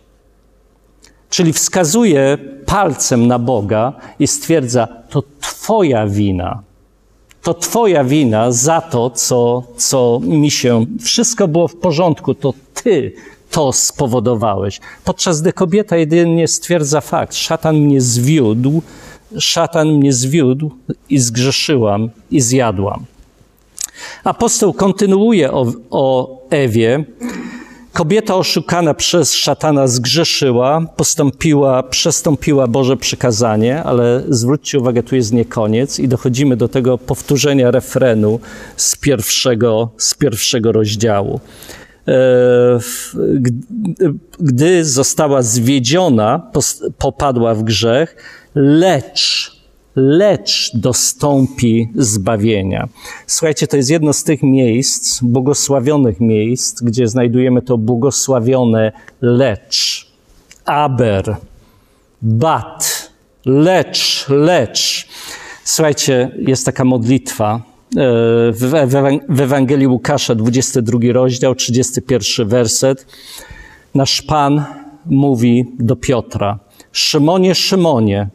Czyli 1.30 1.54
wskazuje 1.54 2.38
palcem 2.66 3.28
na 3.28 3.40
Boga 3.40 3.94
i 4.20 4.28
stwierdza: 4.28 4.88
To 5.10 5.24
Twoja 5.42 6.08
wina. 6.08 6.62
To 7.42 7.54
Twoja 7.54 8.04
wina 8.04 8.52
za 8.52 8.82
to, 8.82 9.10
co, 9.10 9.64
co 9.78 10.20
mi 10.24 10.52
się. 10.52 10.86
Wszystko 11.02 11.48
było 11.48 11.68
w 11.68 11.76
porządku, 11.76 12.34
to 12.34 12.54
Ty 12.74 13.14
to 13.52 13.74
spowodowałeś. 13.74 14.80
Podczas 15.06 15.42
gdy 15.42 15.54
kobieta 15.54 15.98
jedynie 15.98 16.48
stwierdza 16.48 17.02
fakt: 17.02 17.36
Szatan 17.36 17.76
mnie 17.76 18.02
zwiódł, 18.02 18.82
szatan 19.40 19.88
mnie 19.88 20.14
zwiódł 20.14 20.72
i 21.10 21.20
zgrzeszyłam 21.20 22.10
i 22.32 22.42
zjadłam. 22.42 23.06
Apostoł 24.24 24.74
kontynuuje 24.74 25.52
o, 25.52 25.66
o 25.90 26.38
Ewie. 26.50 27.06
Kobieta 27.94 28.36
oszukana 28.36 28.94
przez 28.94 29.34
szatana 29.34 29.88
zgrzeszyła, 29.88 30.82
postąpiła, 30.96 31.84
przestąpiła 31.84 32.68
Boże 32.68 32.98
przykazanie, 32.98 33.84
ale 33.84 34.24
zwróćcie 34.30 34.80
uwagę, 34.80 35.04
tu 35.04 35.16
jest 35.16 35.34
nie 35.34 35.46
koniec 35.46 36.00
i 36.00 36.08
dochodzimy 36.08 36.58
do 36.58 36.68
tego 36.68 36.98
powtórzenia 36.98 37.72
refrenu 37.72 38.40
z 38.78 38.96
pierwszego, 38.96 39.90
z 39.98 40.14
pierwszego 40.14 40.72
rozdziału. 40.72 41.40
E, 42.08 42.80
gdy 44.40 44.86
została 44.86 45.42
zwiedziona, 45.42 46.52
popadła 46.98 47.56
w 47.56 47.64
grzech, 47.64 48.16
lecz 48.56 49.60
lecz 49.96 50.72
dostąpi 50.74 51.90
zbawienia. 51.96 52.90
Słuchajcie, 53.28 53.68
to 53.68 53.78
jest 53.78 53.90
jedno 53.90 54.14
z 54.14 54.24
tych 54.24 54.44
miejsc, 54.44 55.20
błogosławionych 55.22 56.20
miejsc, 56.20 56.82
gdzie 56.82 57.08
znajdujemy 57.08 57.62
to 57.62 57.78
błogosławione 57.78 58.92
lecz, 59.22 60.08
aber, 60.66 61.36
bat, 62.22 63.10
lecz, 63.46 64.26
lecz. 64.30 65.08
Słuchajcie, 65.64 66.32
jest 66.38 66.66
taka 66.66 66.86
modlitwa 66.86 67.62
w 69.30 69.42
Ewangelii 69.42 69.88
Łukasza, 69.88 70.36
22 70.36 71.00
rozdział, 71.12 71.56
31 71.56 72.48
werset. 72.48 73.06
Nasz 73.96 74.22
Pan 74.22 74.66
mówi 75.06 75.66
do 75.80 75.96
Piotra, 75.96 76.60
Szymonie, 76.92 77.56
Szymonie, 77.56 78.30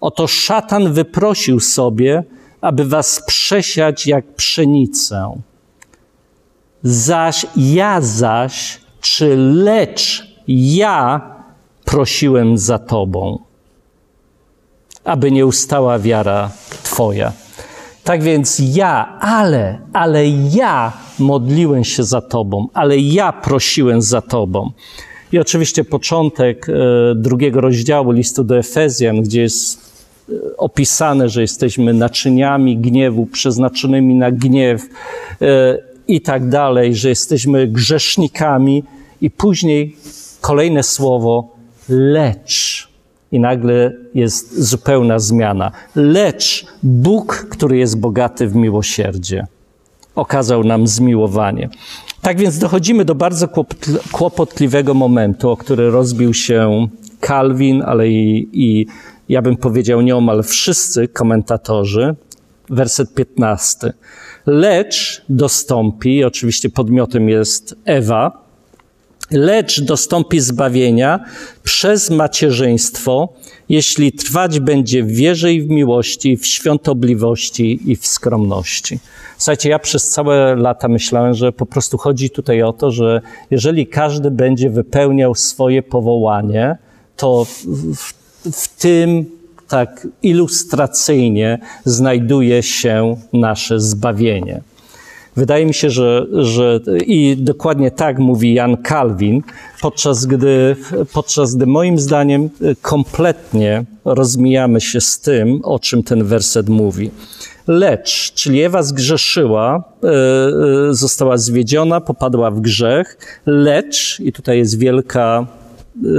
Oto 0.00 0.26
szatan 0.26 0.92
wyprosił 0.92 1.60
sobie, 1.60 2.24
aby 2.60 2.84
was 2.84 3.22
przesiać 3.26 4.06
jak 4.06 4.34
pszenicę. 4.34 5.40
Zaś 6.82 7.46
ja 7.56 8.00
zaś, 8.00 8.80
czy 9.00 9.36
lecz 9.36 10.26
ja 10.48 11.20
prosiłem 11.84 12.58
za 12.58 12.78
tobą, 12.78 13.38
aby 15.04 15.30
nie 15.30 15.46
ustała 15.46 15.98
wiara 15.98 16.50
twoja. 16.82 17.32
Tak 18.10 18.22
więc 18.22 18.62
ja, 18.74 19.18
ale, 19.20 19.78
ale 19.92 20.28
ja 20.28 20.92
modliłem 21.18 21.84
się 21.84 22.04
za 22.04 22.20
tobą, 22.20 22.68
ale 22.74 22.98
ja 22.98 23.32
prosiłem 23.32 24.02
za 24.02 24.20
tobą. 24.20 24.70
I 25.32 25.38
oczywiście 25.38 25.84
początek 25.84 26.66
e, 26.68 26.72
drugiego 27.14 27.60
rozdziału 27.60 28.10
listu 28.10 28.44
do 28.44 28.58
Efezjan, 28.58 29.22
gdzie 29.22 29.42
jest 29.42 29.92
opisane, 30.56 31.28
że 31.28 31.40
jesteśmy 31.40 31.94
naczyniami 31.94 32.78
gniewu, 32.78 33.26
przeznaczonymi 33.26 34.14
na 34.14 34.30
gniew 34.30 34.82
e, 35.42 35.78
i 36.08 36.20
tak 36.20 36.48
dalej, 36.48 36.94
że 36.94 37.08
jesteśmy 37.08 37.66
grzesznikami, 37.66 38.84
i 39.20 39.30
później 39.30 39.96
kolejne 40.40 40.82
słowo 40.82 41.56
lecz. 41.88 42.89
I 43.32 43.40
nagle 43.40 43.92
jest 44.14 44.60
zupełna 44.62 45.18
zmiana. 45.18 45.72
Lecz 45.94 46.66
Bóg, 46.82 47.46
który 47.50 47.78
jest 47.78 48.00
bogaty 48.00 48.48
w 48.48 48.56
miłosierdzie, 48.56 49.46
okazał 50.14 50.64
nam 50.64 50.86
zmiłowanie. 50.86 51.68
Tak 52.22 52.38
więc 52.38 52.58
dochodzimy 52.58 53.04
do 53.04 53.14
bardzo 53.14 53.48
kłopotliwego 54.12 54.94
momentu, 54.94 55.50
o 55.50 55.56
który 55.56 55.90
rozbił 55.90 56.34
się 56.34 56.88
Kalwin, 57.20 57.82
ale 57.82 58.08
i, 58.08 58.48
i 58.52 58.86
ja 59.28 59.42
bym 59.42 59.56
powiedział 59.56 60.00
nieomal 60.00 60.42
wszyscy 60.42 61.08
komentatorzy, 61.08 62.14
werset 62.70 63.14
15. 63.14 63.92
Lecz 64.46 65.24
dostąpi, 65.28 66.24
oczywiście 66.24 66.70
podmiotem 66.70 67.28
jest 67.28 67.76
Ewa, 67.84 68.49
lecz 69.30 69.80
dostąpi 69.80 70.40
zbawienia 70.40 71.24
przez 71.62 72.10
macierzyństwo, 72.10 73.28
jeśli 73.68 74.12
trwać 74.12 74.60
będzie 74.60 75.02
w 75.02 75.08
wierze 75.08 75.52
i 75.52 75.62
w 75.62 75.68
miłości, 75.68 76.36
w 76.36 76.46
świątobliwości 76.46 77.90
i 77.90 77.96
w 77.96 78.06
skromności. 78.06 78.98
Słuchajcie, 79.38 79.68
ja 79.68 79.78
przez 79.78 80.08
całe 80.08 80.56
lata 80.56 80.88
myślałem, 80.88 81.34
że 81.34 81.52
po 81.52 81.66
prostu 81.66 81.98
chodzi 81.98 82.30
tutaj 82.30 82.62
o 82.62 82.72
to, 82.72 82.90
że 82.90 83.20
jeżeli 83.50 83.86
każdy 83.86 84.30
będzie 84.30 84.70
wypełniał 84.70 85.34
swoje 85.34 85.82
powołanie, 85.82 86.76
to 87.16 87.44
w 87.96 88.20
w 88.44 88.68
tym 88.68 89.26
tak 89.68 90.06
ilustracyjnie 90.22 91.58
znajduje 91.84 92.62
się 92.62 93.16
nasze 93.32 93.80
zbawienie. 93.80 94.60
Wydaje 95.36 95.66
mi 95.66 95.74
się, 95.74 95.90
że, 95.90 96.26
że 96.32 96.80
i 97.06 97.36
dokładnie 97.36 97.90
tak 97.90 98.18
mówi 98.18 98.54
Jan 98.54 98.76
Kalwin, 98.76 99.42
podczas 99.80 100.26
gdy, 100.26 100.76
podczas 101.12 101.54
gdy 101.54 101.66
moim 101.66 101.98
zdaniem 101.98 102.50
kompletnie 102.82 103.84
rozmijamy 104.04 104.80
się 104.80 105.00
z 105.00 105.20
tym, 105.20 105.60
o 105.64 105.78
czym 105.78 106.02
ten 106.02 106.24
werset 106.24 106.68
mówi. 106.68 107.10
Lecz, 107.66 108.32
czyli 108.34 108.62
Ewa 108.62 108.82
zgrzeszyła, 108.82 109.84
e, 110.04 110.08
e, 110.08 110.94
została 110.94 111.36
zwiedziona, 111.36 112.00
popadła 112.00 112.50
w 112.50 112.60
grzech, 112.60 113.40
lecz, 113.46 114.20
i 114.20 114.32
tutaj 114.32 114.58
jest 114.58 114.78
wielka 114.78 115.46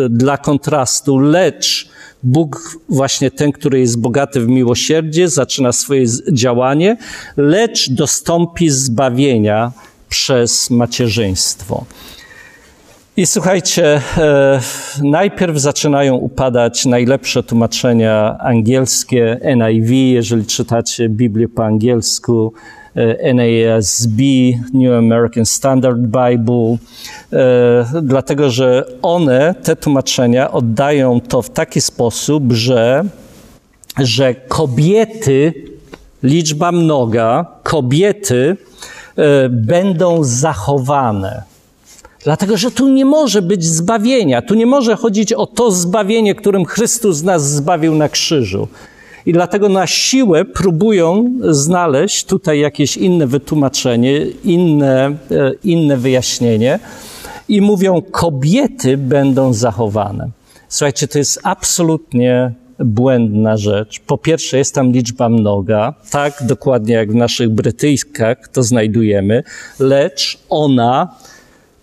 dla 0.09 0.37
kontrastu, 0.37 1.19
lecz 1.19 1.90
Bóg, 2.23 2.77
właśnie 2.89 3.31
ten, 3.31 3.51
który 3.51 3.79
jest 3.79 3.99
bogaty 3.99 4.41
w 4.41 4.47
miłosierdzie, 4.47 5.29
zaczyna 5.29 5.71
swoje 5.71 6.05
działanie, 6.31 6.97
lecz 7.37 7.89
dostąpi 7.89 8.69
zbawienia 8.69 9.71
przez 10.09 10.69
macierzyństwo. 10.69 11.85
I 13.17 13.25
słuchajcie, 13.25 14.01
e, 14.17 14.59
najpierw 15.03 15.57
zaczynają 15.57 16.15
upadać 16.15 16.85
najlepsze 16.85 17.43
tłumaczenia 17.43 18.37
angielskie, 18.39 19.39
NIV, 19.55 19.93
jeżeli 19.95 20.45
czytacie 20.45 21.09
Biblię 21.09 21.47
po 21.47 21.65
angielsku, 21.65 22.53
e, 22.95 23.33
NASB, 23.33 24.19
New 24.73 24.93
American 24.93 25.45
Standard 25.45 25.97
Bible, 25.97 26.77
e, 27.33 28.01
dlatego 28.01 28.49
że 28.49 28.85
one, 29.01 29.55
te 29.63 29.75
tłumaczenia, 29.75 30.51
oddają 30.51 31.21
to 31.21 31.41
w 31.41 31.49
taki 31.49 31.81
sposób, 31.81 32.53
że, 32.53 33.03
że 33.99 34.35
kobiety, 34.35 35.53
liczba 36.23 36.71
mnoga, 36.71 37.45
kobiety 37.63 38.57
będą 39.49 40.23
zachowane. 40.23 41.50
Dlatego, 42.23 42.57
że 42.57 42.71
tu 42.71 42.89
nie 42.89 43.05
może 43.05 43.41
być 43.41 43.65
zbawienia. 43.65 44.41
Tu 44.41 44.53
nie 44.53 44.65
może 44.65 44.95
chodzić 44.95 45.33
o 45.33 45.47
to 45.47 45.71
zbawienie, 45.71 46.35
którym 46.35 46.65
Chrystus 46.65 47.23
nas 47.23 47.49
zbawił 47.49 47.95
na 47.95 48.09
krzyżu. 48.09 48.67
I 49.25 49.33
dlatego 49.33 49.69
na 49.69 49.87
siłę 49.87 50.45
próbują 50.45 51.33
znaleźć 51.49 52.25
tutaj 52.25 52.59
jakieś 52.59 52.97
inne 52.97 53.27
wytłumaczenie, 53.27 54.25
inne, 54.43 55.05
e, 55.05 55.51
inne 55.63 55.97
wyjaśnienie 55.97 56.79
i 57.49 57.61
mówią, 57.61 58.01
kobiety 58.11 58.97
będą 58.97 59.53
zachowane. 59.53 60.29
Słuchajcie, 60.69 61.07
to 61.07 61.17
jest 61.17 61.39
absolutnie 61.43 62.53
błędna 62.79 63.57
rzecz. 63.57 63.99
Po 63.99 64.17
pierwsze, 64.17 64.57
jest 64.57 64.75
tam 64.75 64.91
liczba 64.91 65.29
mnoga, 65.29 65.93
tak 66.11 66.33
dokładnie 66.41 66.93
jak 66.93 67.11
w 67.11 67.15
naszych 67.15 67.49
Brytyjskach 67.49 68.47
to 68.47 68.63
znajdujemy, 68.63 69.43
lecz 69.79 70.37
ona 70.49 71.15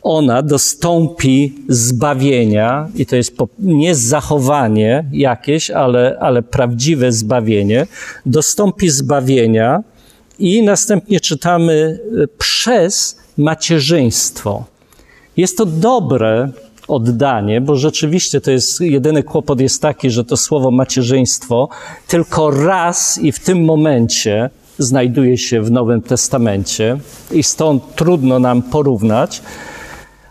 ona 0.02 0.42
dostąpi 0.42 1.54
zbawienia, 1.68 2.88
i 2.94 3.06
to 3.06 3.16
jest 3.16 3.32
nie 3.58 3.94
zachowanie 3.94 5.04
jakieś, 5.12 5.70
ale, 5.70 6.16
ale 6.20 6.42
prawdziwe 6.42 7.12
zbawienie, 7.12 7.86
dostąpi 8.26 8.88
zbawienia 8.88 9.82
i 10.38 10.62
następnie 10.62 11.20
czytamy 11.20 11.98
e, 12.22 12.26
przez 12.38 13.18
macierzyństwo. 13.36 14.64
Jest 15.36 15.56
to 15.58 15.66
dobre 15.66 16.50
oddanie, 16.88 17.60
bo 17.60 17.76
rzeczywiście 17.76 18.40
to 18.40 18.50
jest 18.50 18.80
jedyny 18.80 19.22
kłopot 19.22 19.60
jest 19.60 19.82
taki, 19.82 20.10
że 20.10 20.24
to 20.24 20.36
słowo 20.36 20.70
macierzyństwo 20.70 21.68
tylko 22.08 22.50
raz 22.50 23.18
i 23.18 23.32
w 23.32 23.38
tym 23.38 23.64
momencie 23.64 24.50
znajduje 24.78 25.38
się 25.38 25.62
w 25.62 25.70
Nowym 25.70 26.02
Testamencie 26.02 26.98
i 27.32 27.42
stąd 27.42 27.94
trudno 27.94 28.38
nam 28.38 28.62
porównać. 28.62 29.42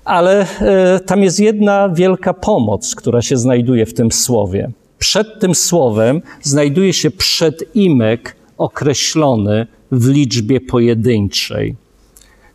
Ale 0.08 0.45
e, 0.62 0.99
tam 0.99 1.24
jest 1.24 1.39
jedna 1.39 1.89
wielka 1.89 2.34
pomoc, 2.34 2.95
która 2.95 3.22
się 3.22 3.38
znajduje 3.38 3.86
w 3.86 3.93
tym 3.93 4.12
słowie. 4.12 4.72
Przed 4.99 5.39
tym 5.39 5.55
słowem 5.55 6.22
znajduje 6.41 6.93
się 6.93 7.12
przedimek 7.12 8.36
określony 8.58 9.68
w 9.91 10.08
liczbie 10.08 10.62
pojedynczej. 10.62 11.76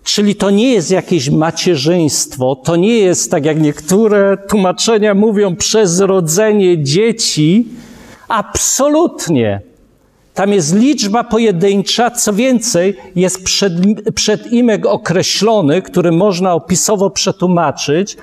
Czyli 0.05 0.35
to 0.35 0.51
nie 0.51 0.73
jest 0.73 0.91
jakieś 0.91 1.31
macierzyństwo, 1.31 2.57
to 2.57 2.77
nie 2.77 2.99
jest 2.99 3.31
tak 3.31 3.45
jak 3.45 3.61
niektóre 3.61 4.37
tłumaczenia 4.49 5.15
mówią 5.15 5.57
przez 5.57 6.01
rodzenie 6.01 6.85
dzieci. 6.85 7.67
Absolutnie. 8.29 9.61
Tam 10.35 10.53
jest 10.53 10.75
liczba 10.75 11.25
pojedyncza, 11.25 12.11
co 12.11 12.33
więcej, 12.33 12.97
jest 13.17 13.45
przed, 13.45 13.73
przedimek 14.15 14.87
określony, 14.87 15.83
który 15.83 16.13
można 16.13 16.53
opisowo 16.55 17.11
przetłumaczyć 17.11 18.17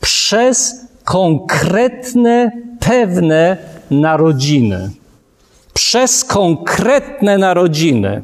przez 0.00 0.86
konkretne, 1.04 2.50
pewne 2.80 3.56
narodziny. 3.90 4.90
Przez 5.74 6.24
konkretne 6.24 7.38
narodziny. 7.38 8.22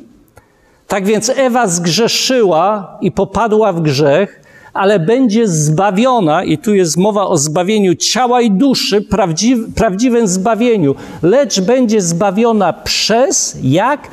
Tak 0.88 1.04
więc 1.04 1.28
Ewa 1.28 1.66
zgrzeszyła 1.66 2.98
i 3.00 3.12
popadła 3.12 3.72
w 3.72 3.82
grzech, 3.82 4.43
ale 4.74 4.98
będzie 4.98 5.48
zbawiona, 5.48 6.44
i 6.44 6.58
tu 6.58 6.74
jest 6.74 6.96
mowa 6.96 7.26
o 7.26 7.38
zbawieniu 7.38 7.94
ciała 7.94 8.40
i 8.40 8.50
duszy, 8.50 9.02
prawdziw, 9.02 9.58
prawdziwym 9.74 10.28
zbawieniu, 10.28 10.94
lecz 11.22 11.60
będzie 11.60 12.00
zbawiona 12.00 12.72
przez, 12.72 13.56
jak? 13.62 14.08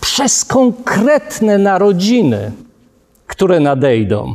Przez 0.00 0.44
konkretne 0.44 1.58
narodziny, 1.58 2.52
które 3.26 3.60
nadejdą. 3.60 4.34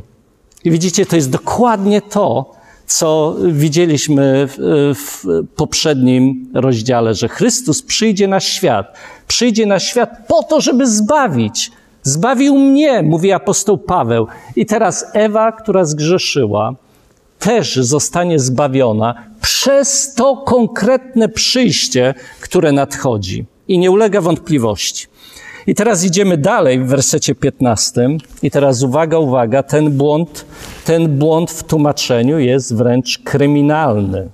I 0.64 0.72
widzicie, 0.72 1.06
to 1.06 1.16
jest 1.16 1.30
dokładnie 1.30 2.02
to, 2.02 2.52
co 2.86 3.36
widzieliśmy 3.48 4.48
w, 4.48 4.58
w, 4.96 5.26
poprzednim 5.56 6.52
rozdziale, 6.54 7.14
że 7.14 7.30
Chrystus 7.30 7.82
przyjdzie 7.82 8.28
na 8.28 8.40
świat. 8.40 8.98
Przyjdzie 9.28 9.66
na 9.66 9.80
świat 9.80 10.10
po 10.28 10.44
to, 10.44 10.62
żeby 10.62 10.88
zbawić. 10.88 11.72
Zbawił 12.04 12.58
mnie, 12.58 13.04
mówi 13.04 13.32
apostoł 13.32 13.78
Paweł. 13.78 14.28
I 14.56 14.66
teraz 14.66 15.06
Ewa, 15.14 15.52
która 15.52 15.86
zgrzeszyła, 15.86 16.76
też 17.40 17.76
zostanie 17.76 18.40
zbawiona 18.40 19.16
przez 19.42 20.14
to 20.14 20.38
konkretne 20.38 21.30
przyjście, 21.30 22.14
które 22.42 22.72
nadchodzi. 22.72 23.46
I 23.68 23.78
nie 23.78 23.92
ulega 23.92 24.22
wątpliwości. 24.22 25.08
I 25.68 25.76
teraz 25.76 26.04
idziemy 26.04 26.38
dalej 26.38 26.80
w 26.80 26.88
wersecie 26.88 27.36
15. 27.36 28.10
I 28.44 28.52
teraz 28.52 28.84
uwaga, 28.84 29.18
uwaga, 29.18 29.64
ten 29.64 29.92
błąd, 29.92 30.46
ten 30.86 31.18
błąd 31.18 31.52
w 31.52 31.64
tłumaczeniu 31.64 32.40
jest 32.40 32.76
wręcz 32.76 33.18
kryminalny. 33.18 34.30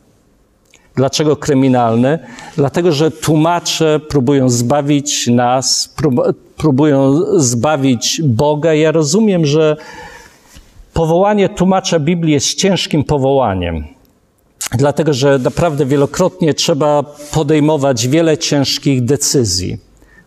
Dlaczego 0.95 1.35
kryminalny? 1.35 2.19
Dlatego, 2.55 2.91
że 2.91 3.11
tłumacze 3.11 3.99
próbują 3.99 4.49
zbawić 4.49 5.27
nas, 5.27 5.93
próbują 6.57 7.13
zbawić 7.39 8.21
Boga. 8.23 8.73
Ja 8.73 8.91
rozumiem, 8.91 9.45
że 9.45 9.77
powołanie 10.93 11.49
tłumacza 11.49 11.99
Biblii 11.99 12.33
jest 12.33 12.53
ciężkim 12.53 13.03
powołaniem. 13.03 13.83
Dlatego, 14.71 15.13
że 15.13 15.39
naprawdę 15.39 15.85
wielokrotnie 15.85 16.53
trzeba 16.53 17.03
podejmować 17.31 18.07
wiele 18.07 18.37
ciężkich 18.37 19.05
decyzji. 19.05 19.77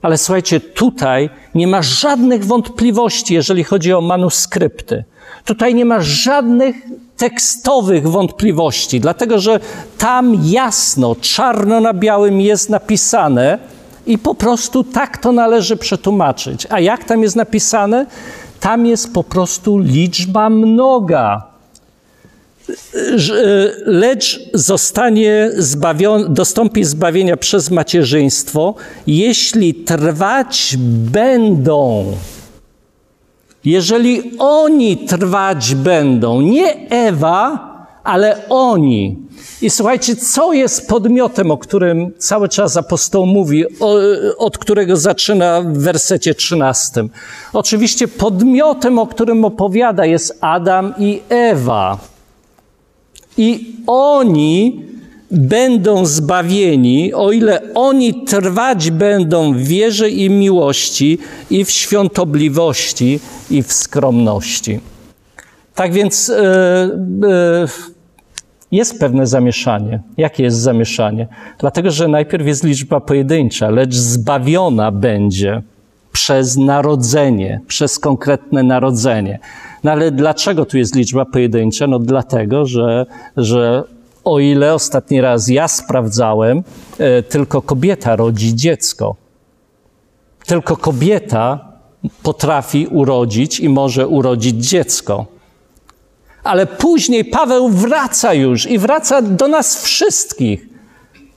Ale 0.03 0.19
słuchajcie, 0.19 0.61
tutaj 0.61 1.31
nie 1.55 1.67
ma 1.67 1.83
żadnych 1.83 2.45
wątpliwości, 2.45 3.35
jeżeli 3.35 3.65
chodzi 3.65 3.93
o 3.93 4.01
manuskrypty. 4.01 5.05
Tutaj 5.45 5.75
nie 5.75 5.85
ma 5.85 6.01
żadnych 6.01 6.77
tekstowych 7.17 8.09
wątpliwości, 8.09 9.01
dlatego 9.01 9.39
że 9.39 9.61
tam 9.99 10.39
jasno, 10.45 11.17
czarno 11.21 11.81
na 11.81 11.95
białym 11.95 12.41
jest 12.41 12.71
napisane 12.71 13.59
i 14.11 14.19
po 14.19 14.35
prostu 14.35 14.85
tak 14.85 15.19
to 15.19 15.33
należy 15.33 15.77
przetłumaczyć. 15.77 16.67
A 16.71 16.81
jak 16.81 17.05
tam 17.05 17.23
jest 17.23 17.37
napisane? 17.37 18.07
Tam 18.61 18.87
jest 18.87 19.13
po 19.13 19.25
prostu 19.25 19.79
liczba 19.79 20.51
mnoga. 20.51 21.43
Lecz 23.87 24.41
zostanie 24.55 25.51
zbawiony, 25.57 26.29
dostąpi 26.29 26.85
zbawienia 26.85 27.37
przez 27.37 27.71
macierzyństwo, 27.71 28.75
jeśli 29.07 29.75
trwać 29.75 30.77
będą 31.13 32.13
jeżeli 33.65 34.39
oni 34.39 34.97
trwać 34.97 35.75
będą, 35.75 36.41
nie 36.41 36.89
Ewa, 36.89 37.70
ale 38.11 38.49
oni. 38.49 39.17
I 39.63 39.71
słuchajcie, 39.71 40.17
co 40.17 40.53
jest 40.53 40.89
podmiotem, 40.89 41.51
o 41.51 41.59
którym 41.59 42.13
cały 42.19 42.49
czas 42.49 42.77
apostoł 42.77 43.27
mówi, 43.27 43.65
od 44.39 44.59
którego 44.59 44.97
zaczyna 44.97 45.63
w 45.63 45.79
wersecie 45.79 46.35
13? 46.35 47.09
Oczywiście 47.53 48.09
podmiotem, 48.09 48.99
o 48.99 49.07
którym 49.07 49.45
opowiada, 49.45 50.07
jest 50.07 50.39
Adam 50.41 50.95
i 50.99 51.21
Ewa. 51.29 51.99
I 53.37 53.77
oni 53.87 54.85
będą 55.31 56.07
zbawieni, 56.07 57.15
o 57.15 57.33
ile 57.33 57.63
oni 57.75 58.25
trwać 58.25 58.91
będą 58.91 59.53
w 59.55 59.57
wierze 59.57 60.11
i 60.11 60.31
miłości, 60.31 61.19
i 61.51 61.65
w 61.65 61.71
świątobliwości, 61.71 63.21
i 63.51 63.63
w 63.63 63.73
skromności. 63.73 64.81
Tak 65.75 65.93
więc 65.93 66.31
e, 66.31 66.43
e, 66.43 68.00
jest 68.73 69.01
pewne 69.01 69.27
zamieszanie. 69.27 70.01
Jakie 70.17 70.43
jest 70.43 70.59
zamieszanie? 70.59 71.27
Dlatego, 71.59 71.91
że 71.91 72.09
najpierw 72.09 72.47
jest 72.47 72.65
liczba 72.65 73.01
pojedyncza, 73.01 73.71
lecz 73.71 73.95
zbawiona 73.95 74.93
będzie 74.93 75.63
przez 76.13 76.57
narodzenie, 76.57 77.61
przez 77.67 77.99
konkretne 77.99 78.63
narodzenie. 78.63 79.39
No 79.85 79.93
ale 79.93 80.11
dlaczego 80.11 80.65
tu 80.65 80.79
jest 80.79 80.95
liczba 80.95 81.25
pojedyncza? 81.25 81.87
No 81.87 81.99
dlatego, 81.99 82.67
że, 82.67 83.07
że 83.37 83.85
o 84.25 84.39
ile 84.39 84.75
ostatni 84.75 85.21
raz 85.21 85.49
ja 85.49 85.69
sprawdzałem, 85.69 86.63
e, 86.99 87.23
tylko 87.23 87.63
kobieta 87.63 88.17
rodzi 88.17 88.55
dziecko. 88.55 89.17
Tylko 90.47 90.77
kobieta 90.77 91.71
potrafi 92.23 92.87
urodzić 92.87 93.61
i 93.61 93.69
może 93.69 94.09
urodzić 94.09 94.67
dziecko. 94.67 95.27
Ale 96.45 96.67
później 96.67 97.25
Paweł 97.25 97.69
wraca 97.69 98.35
już 98.35 98.67
i 98.67 98.79
wraca 98.79 99.23
do 99.23 99.49
nas 99.49 99.85
wszystkich. 99.85 100.71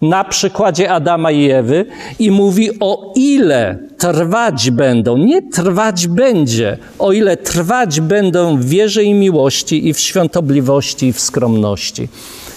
na 0.02 0.24
przykładzie 0.24 0.92
Adama 0.92 1.32
i 1.32 1.52
Ewy 1.52 1.86
i 2.20 2.32
mówi 2.32 2.70
o 2.80 3.14
ile 3.16 3.80
trwać 3.98 4.72
będą, 4.72 5.18
nie 5.18 5.42
trwać 5.42 6.08
będzie, 6.08 6.78
o 7.00 7.12
ile 7.12 7.38
trwać 7.38 8.02
będą 8.02 8.58
w 8.58 8.66
wierze 8.66 9.04
i 9.04 9.14
miłości 9.14 9.88
i 9.88 9.94
w 9.94 10.00
świątobliwości 10.00 11.08
i 11.08 11.14
w 11.14 11.20
skromności. 11.20 12.10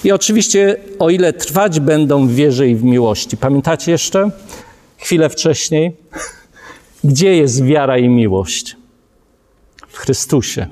I 0.04 0.12
oczywiście 0.12 0.76
o 0.98 1.10
ile 1.10 1.32
trwać 1.32 1.80
będą 1.80 2.28
w 2.28 2.32
wierze 2.34 2.68
i 2.68 2.74
w 2.74 2.84
miłości. 2.84 3.36
Pamiętacie 3.36 3.92
jeszcze? 3.92 4.30
Chwilę 4.98 5.28
wcześniej. 5.28 5.96
Gdzie 7.04 7.36
jest 7.36 7.64
wiara 7.64 7.98
i 7.98 8.08
miłość? 8.08 8.76
W 9.88 9.98
Chrystusie. 9.98 10.66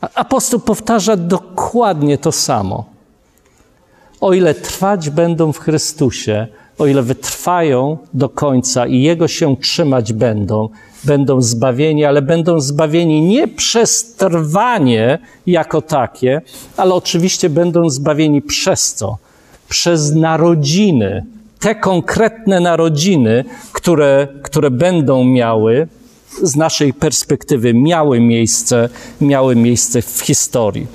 Apostoł 0.00 0.60
powtarza 0.60 1.16
dokładnie 1.16 2.18
to 2.18 2.32
samo. 2.32 2.84
O 4.20 4.32
ile 4.32 4.54
trwać 4.54 5.10
będą 5.10 5.52
w 5.52 5.58
Chrystusie, 5.58 6.46
o 6.78 6.86
ile 6.86 7.02
wytrwają 7.02 7.98
do 8.14 8.28
końca 8.28 8.86
i 8.86 9.02
Jego 9.02 9.28
się 9.28 9.56
trzymać 9.56 10.12
będą, 10.12 10.68
będą 11.04 11.42
zbawieni, 11.42 12.04
ale 12.04 12.22
będą 12.22 12.60
zbawieni 12.60 13.22
nie 13.22 13.48
przez 13.48 14.14
trwanie 14.14 15.18
jako 15.46 15.82
takie, 15.82 16.40
ale 16.76 16.94
oczywiście 16.94 17.50
będą 17.50 17.90
zbawieni 17.90 18.42
przez 18.42 18.94
co? 18.94 19.18
Przez 19.68 20.14
narodziny, 20.14 21.24
te 21.58 21.74
konkretne 21.74 22.60
narodziny, 22.60 23.44
które, 23.72 24.28
które 24.42 24.70
będą 24.70 25.24
miały 25.24 25.88
z 26.42 26.56
naszej 26.56 26.94
perspektywy 26.94 27.74
miały 27.74 28.20
miejsce, 28.20 28.88
miały 29.20 29.56
miejsce 29.56 30.02
w 30.02 30.20
historii. 30.20 30.86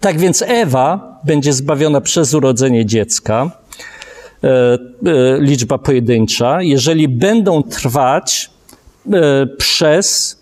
Tak 0.00 0.18
więc 0.18 0.42
Ewa 0.46 1.20
będzie 1.24 1.52
zbawiona 1.52 2.00
przez 2.00 2.34
urodzenie 2.34 2.86
dziecka, 2.86 3.50
e, 4.44 4.48
e, 4.48 4.78
liczba 5.40 5.78
pojedyncza, 5.78 6.62
jeżeli 6.62 7.08
będą 7.08 7.62
trwać 7.62 8.50
e, 9.12 9.46
przez 9.46 10.40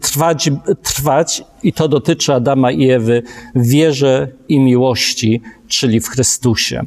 trwać, 0.00 0.50
trwać, 0.82 1.44
i 1.62 1.72
to 1.72 1.88
dotyczy 1.88 2.34
Adama 2.34 2.70
i 2.70 2.90
Ewy, 2.90 3.22
wierze 3.54 4.28
i 4.48 4.60
miłości, 4.60 5.40
czyli 5.68 6.00
w 6.00 6.08
Chrystusie. 6.08 6.82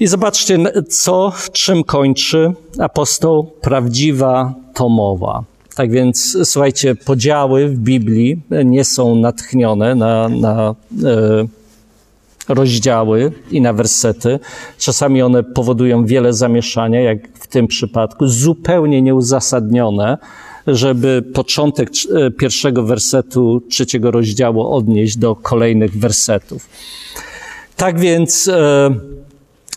I 0.00 0.06
zobaczcie, 0.06 0.58
co, 0.88 1.32
czym 1.52 1.84
kończy 1.84 2.52
apostoł 2.78 3.50
prawdziwa 3.60 4.54
Tomowa. 4.74 5.44
Tak 5.74 5.90
więc, 5.90 6.38
słuchajcie, 6.44 6.94
podziały 6.94 7.68
w 7.68 7.78
Biblii 7.78 8.42
nie 8.64 8.84
są 8.84 9.14
natchnione 9.14 9.94
na, 9.94 10.28
na 10.28 10.74
e, 11.04 11.46
rozdziały 12.48 13.32
i 13.50 13.60
na 13.60 13.72
wersety. 13.72 14.38
Czasami 14.78 15.22
one 15.22 15.42
powodują 15.42 16.06
wiele 16.06 16.32
zamieszania, 16.32 17.00
jak 17.00 17.38
w 17.38 17.46
tym 17.46 17.66
przypadku, 17.66 18.26
zupełnie 18.26 19.02
nieuzasadnione, 19.02 20.18
żeby 20.66 21.22
początek 21.34 21.88
e, 22.14 22.30
pierwszego 22.30 22.82
wersetu 22.82 23.62
trzeciego 23.70 24.10
rozdziału 24.10 24.74
odnieść 24.74 25.16
do 25.16 25.36
kolejnych 25.36 25.98
wersetów. 25.98 26.68
Tak 27.76 28.00
więc. 28.00 28.48
E, 28.48 28.90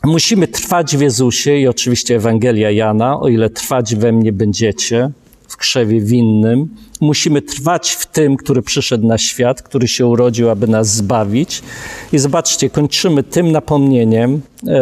Musimy 0.04 0.47
trwać 0.47 0.97
w 0.97 1.02
Jezusie 1.02 1.58
i 1.58 1.68
oczywiście 1.68 2.16
Ewangelia 2.16 2.72
Jana, 2.72 3.20
o 3.20 3.28
ile 3.28 3.50
trwać 3.50 3.95
we 3.95 4.12
mnie 4.12 4.34
będziecie, 4.34 5.12
w 5.47 5.58
krzewie 5.58 6.02
winnym. 6.02 6.68
Musimy 7.02 7.41
trwać 7.41 7.91
w 7.91 8.06
tym, 8.06 8.38
który 8.38 8.62
przyszedł 8.62 9.08
na 9.08 9.18
świat, 9.18 9.62
który 9.62 9.88
się 9.88 10.06
urodził, 10.06 10.50
aby 10.50 10.68
nas 10.68 10.95
zbawić. 10.95 11.62
I 12.14 12.20
zobaczcie, 12.20 12.70
kończymy 12.70 13.24
tym 13.24 13.52
napomnieniem, 13.52 14.41
e, 14.68 14.72
e, 14.72 14.82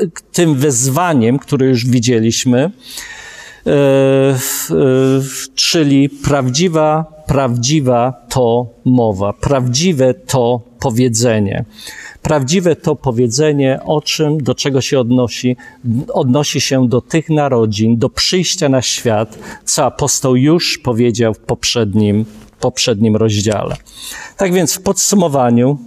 e, 0.00 0.06
tym 0.32 0.54
wezwaniem, 0.54 1.38
które 1.38 1.66
już 1.66 1.86
widzieliśmy, 1.86 2.70
czyli 5.54 6.08
prawdziwa, 6.08 7.21
prawdziwa 7.32 8.12
to 8.28 8.66
mowa, 8.84 9.32
prawdziwe 9.32 10.14
to 10.14 10.60
powiedzenie. 10.80 11.64
Prawdziwe 12.22 12.76
to 12.76 12.96
powiedzenie, 12.96 13.80
o 13.84 14.00
czym, 14.00 14.42
do 14.42 14.54
czego 14.54 14.80
się 14.80 15.00
odnosi, 15.00 15.56
odnosi 16.08 16.60
się 16.60 16.88
do 16.88 17.00
tych 17.00 17.30
narodzin, 17.30 17.98
do 17.98 18.08
przyjścia 18.08 18.68
na 18.68 18.82
świat, 18.82 19.38
co 19.64 19.84
apostoł 19.84 20.36
już 20.36 20.78
powiedział 20.78 21.34
w 21.34 21.38
poprzednim, 21.38 22.24
poprzednim 22.60 23.16
rozdziale. 23.16 23.76
Tak 24.36 24.52
więc 24.52 24.74
w 24.74 24.82
podsumowaniu, 24.82 25.78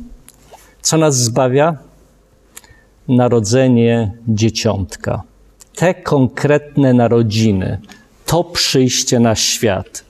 co 0.82 0.98
nas 0.98 1.18
zbawia? 1.18 1.78
Narodzenie 3.08 4.12
dzieciątka. 4.28 5.22
Te 5.76 5.94
konkretne 5.94 6.94
narodziny, 6.94 7.80
to 8.26 8.44
przyjście 8.44 9.20
na 9.20 9.36
świat. 9.36 10.06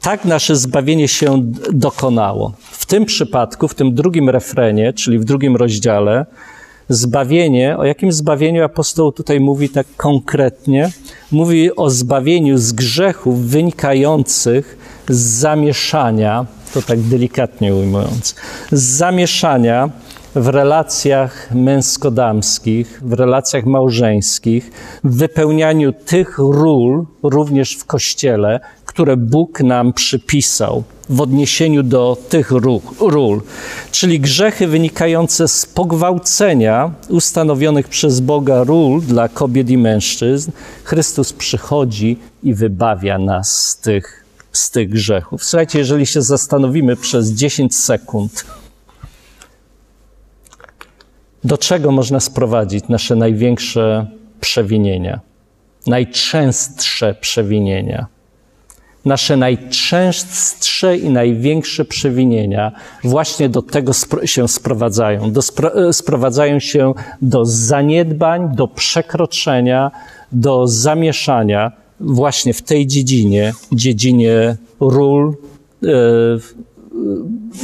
Tak 0.00 0.24
nasze 0.24 0.56
zbawienie 0.56 1.08
się 1.08 1.52
dokonało 1.72 2.52
tym 2.88 3.04
przypadku, 3.04 3.68
w 3.68 3.74
tym 3.74 3.94
drugim 3.94 4.30
refrenie, 4.30 4.92
czyli 4.92 5.18
w 5.18 5.24
drugim 5.24 5.56
rozdziale, 5.56 6.26
zbawienie, 6.88 7.76
o 7.78 7.84
jakim 7.84 8.12
zbawieniu 8.12 8.64
apostoł 8.64 9.12
tutaj 9.12 9.40
mówi 9.40 9.68
tak 9.68 9.86
konkretnie? 9.96 10.90
Mówi 11.32 11.76
o 11.76 11.90
zbawieniu 11.90 12.58
z 12.58 12.72
grzechów 12.72 13.46
wynikających 13.46 14.78
z 15.08 15.16
zamieszania, 15.16 16.46
to 16.74 16.82
tak 16.82 17.00
delikatnie 17.00 17.74
ujmując, 17.74 18.34
z 18.72 18.82
zamieszania 18.82 19.90
w 20.38 20.48
relacjach 20.48 21.50
męsko-damskich, 21.54 23.00
w 23.02 23.12
relacjach 23.12 23.64
małżeńskich, 23.64 24.70
w 25.04 25.16
wypełnianiu 25.16 25.92
tych 25.92 26.38
ról 26.38 27.06
również 27.22 27.76
w 27.76 27.84
kościele, 27.84 28.60
które 28.86 29.16
Bóg 29.16 29.60
nam 29.60 29.92
przypisał 29.92 30.84
w 31.08 31.20
odniesieniu 31.20 31.82
do 31.82 32.16
tych 32.28 32.50
ról, 33.00 33.40
czyli 33.90 34.20
grzechy 34.20 34.66
wynikające 34.66 35.48
z 35.48 35.66
pogwałcenia 35.66 36.90
ustanowionych 37.08 37.88
przez 37.88 38.20
Boga 38.20 38.64
ról 38.64 39.00
dla 39.00 39.28
kobiet 39.28 39.70
i 39.70 39.78
mężczyzn. 39.78 40.50
Chrystus 40.84 41.32
przychodzi 41.32 42.18
i 42.42 42.54
wybawia 42.54 43.18
nas 43.18 43.68
z 43.68 43.76
tych, 43.76 44.24
z 44.52 44.70
tych 44.70 44.88
grzechów. 44.88 45.44
Słuchajcie, 45.44 45.78
jeżeli 45.78 46.06
się 46.06 46.22
zastanowimy 46.22 46.96
przez 46.96 47.30
10 47.30 47.76
sekund, 47.76 48.44
do 51.44 51.58
czego 51.58 51.92
można 51.92 52.20
sprowadzić 52.20 52.88
nasze 52.88 53.16
największe 53.16 54.06
przewinienia, 54.40 55.20
najczęstsze 55.86 57.14
przewinienia 57.14 58.06
nasze 59.04 59.36
najczęstsze 59.36 60.96
i 60.96 61.10
największe 61.10 61.84
przewinienia 61.84 62.72
właśnie 63.04 63.48
do 63.48 63.62
tego 63.62 63.92
się 64.24 64.48
sprowadzają. 64.48 65.32
Do 65.32 65.42
spro 65.42 65.92
sprowadzają 65.92 66.60
się 66.60 66.94
do 67.22 67.44
zaniedbań, 67.44 68.56
do 68.56 68.68
przekroczenia, 68.68 69.90
do 70.32 70.66
zamieszania 70.66 71.72
właśnie 72.00 72.54
w 72.54 72.62
tej 72.62 72.86
dziedzinie, 72.86 73.52
dziedzinie 73.72 74.56
ról, 74.80 75.36
e, 75.82 75.88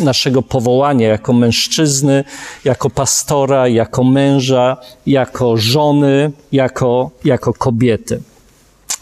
naszego 0.01 0.43
powołania 0.43 1.09
jako 1.09 1.33
mężczyzny, 1.33 2.25
jako 2.65 2.91
pastora, 2.91 3.69
jako 3.69 4.05
męża, 4.05 4.77
jako 5.07 5.57
żony, 5.57 6.33
jako, 6.53 7.11
jako 7.25 7.53
kobiety. 7.53 8.23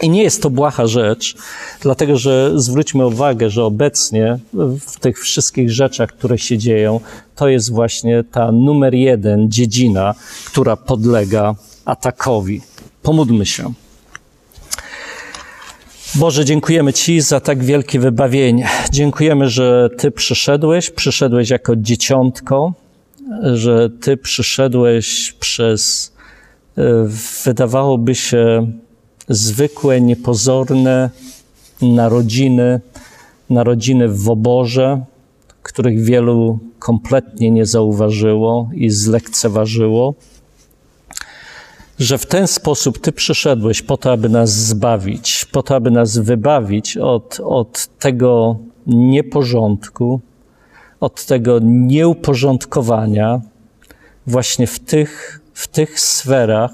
I 0.03 0.11
nie 0.11 0.23
jest 0.23 0.43
to 0.43 0.51
błaha 0.51 0.87
rzecz, 0.87 1.37
dlatego 1.81 2.17
że 2.17 2.53
zwróćmy 2.55 3.07
uwagę, 3.07 3.51
że 3.51 3.65
obecnie 3.65 4.39
w 4.81 5.01
tych 5.01 5.21
wszystkich 5.21 5.71
rzeczach, 5.71 6.11
które 6.11 6.39
się 6.39 6.59
dzieją, 6.59 7.01
to 7.37 7.49
jest 7.49 7.73
właśnie 7.73 8.25
ta 8.25 8.53
numer 8.53 8.95
jeden 8.95 9.51
dziedzina, 9.51 10.15
która 10.47 10.77
podlega 10.77 11.55
atakowi. 11.85 12.61
Pomódlmy 13.03 13.47
się. 13.47 13.73
Boże, 16.15 16.45
dziękujemy 16.45 16.93
Ci 16.93 17.21
za 17.21 17.41
tak 17.41 17.65
wielkie 17.65 18.01
wybawienie. 18.01 18.69
Dziękujemy, 18.91 19.49
że 19.49 19.89
Ty 19.99 20.11
przyszedłeś, 20.11 20.91
przyszedłeś 20.91 21.51
jako 21.51 21.77
dzieciątko, 21.77 22.73
że 23.55 23.91
Ty 23.91 24.17
przyszedłeś 24.17 25.33
przez, 25.41 26.13
e, 26.79 26.83
wydawałoby 27.45 28.15
się, 28.15 28.73
zwykłe, 29.29 30.01
niepozorne 30.01 31.11
narodziny, 31.83 32.81
narodziny 33.51 34.09
w 34.09 34.31
oborze, 34.31 35.05
których 35.63 36.05
wielu 36.05 36.59
kompletnie 36.79 37.51
nie 37.51 37.67
zauważyło 37.67 38.71
i 38.75 38.91
zlekceważyło, 38.91 40.15
że 41.99 42.19
w 42.19 42.27
ten 42.27 42.47
sposób 42.47 42.99
Ty 42.99 43.13
przyszedłeś 43.13 43.83
po 43.83 43.97
to, 43.97 44.13
aby 44.13 44.29
nas 44.29 44.51
zbawić, 44.51 45.45
po 45.45 45.63
to, 45.63 45.75
aby 45.77 45.91
nas 45.91 46.19
wybawić 46.19 46.97
od, 46.97 47.41
od 47.45 47.89
tego 47.99 48.59
nieporządku, 48.87 50.21
od 51.01 51.25
tego 51.27 51.59
nieuporządkowania 51.63 53.41
właśnie 54.27 54.67
w 54.67 54.79
tych, 54.79 55.41
w 55.55 55.69
tych 55.69 56.01
sferach, 56.01 56.71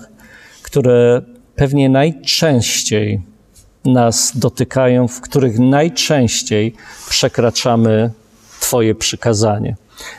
które 0.62 1.22
pewnie 1.56 1.88
najczęściej 1.88 3.22
nas 3.84 4.32
dotykają, 4.34 5.08
w 5.08 5.20
których 5.20 5.58
najczęściej 5.58 6.74
przekraczamy 7.08 8.10
Twoje 8.60 8.94
przykazanie. 8.94 9.76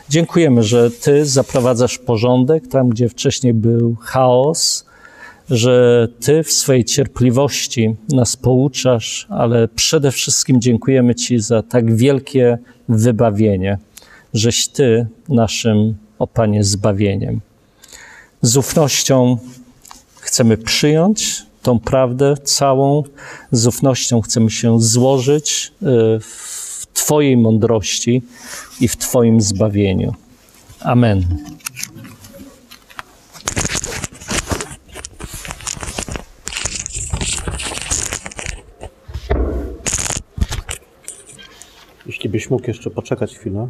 Dziękujemy, 0.08 0.62
że 0.62 0.90
Ty 0.90 1.26
zaprowadzasz 1.26 1.98
porządek 1.98 2.68
tam, 2.68 2.88
gdzie 2.88 3.08
wcześniej 3.08 3.54
był 3.54 3.96
chaos, 4.00 4.86
że 5.50 6.08
Ty 6.20 6.42
w 6.42 6.52
swojej 6.52 6.84
cierpliwości 6.84 7.96
nas 8.08 8.36
pouczasz, 8.36 9.26
ale 9.30 9.68
przede 9.68 10.12
wszystkim 10.12 10.60
dziękujemy 10.60 11.14
Ci 11.14 11.40
za 11.40 11.62
tak 11.62 11.96
wielkie 11.96 12.58
wybawienie, 12.88 13.78
żeś 14.34 14.68
Ty 14.68 15.06
naszym, 15.28 15.94
o 16.18 16.26
Panie, 16.26 16.64
zbawieniem. 16.64 17.40
Z 18.42 18.56
ufnością 18.56 19.38
chcemy 20.20 20.56
przyjąć 20.56 21.42
tą 21.62 21.80
prawdę 21.80 22.34
całą, 22.44 23.02
z 23.52 23.66
ufnością 23.66 24.20
chcemy 24.20 24.50
się 24.50 24.80
złożyć 24.80 25.72
y, 25.82 25.86
w 26.20 26.86
Twojej 26.94 27.36
mądrości 27.36 28.22
i 28.80 28.88
w 28.88 28.96
Twoim 28.96 29.40
zbawieniu. 29.40 30.14
Amen. 30.80 31.24
Jeśli 42.20 42.30
byś 42.30 42.50
mógł 42.50 42.64
jeszcze 42.66 42.90
poczekać 42.90 43.38
chwilę. 43.38 43.68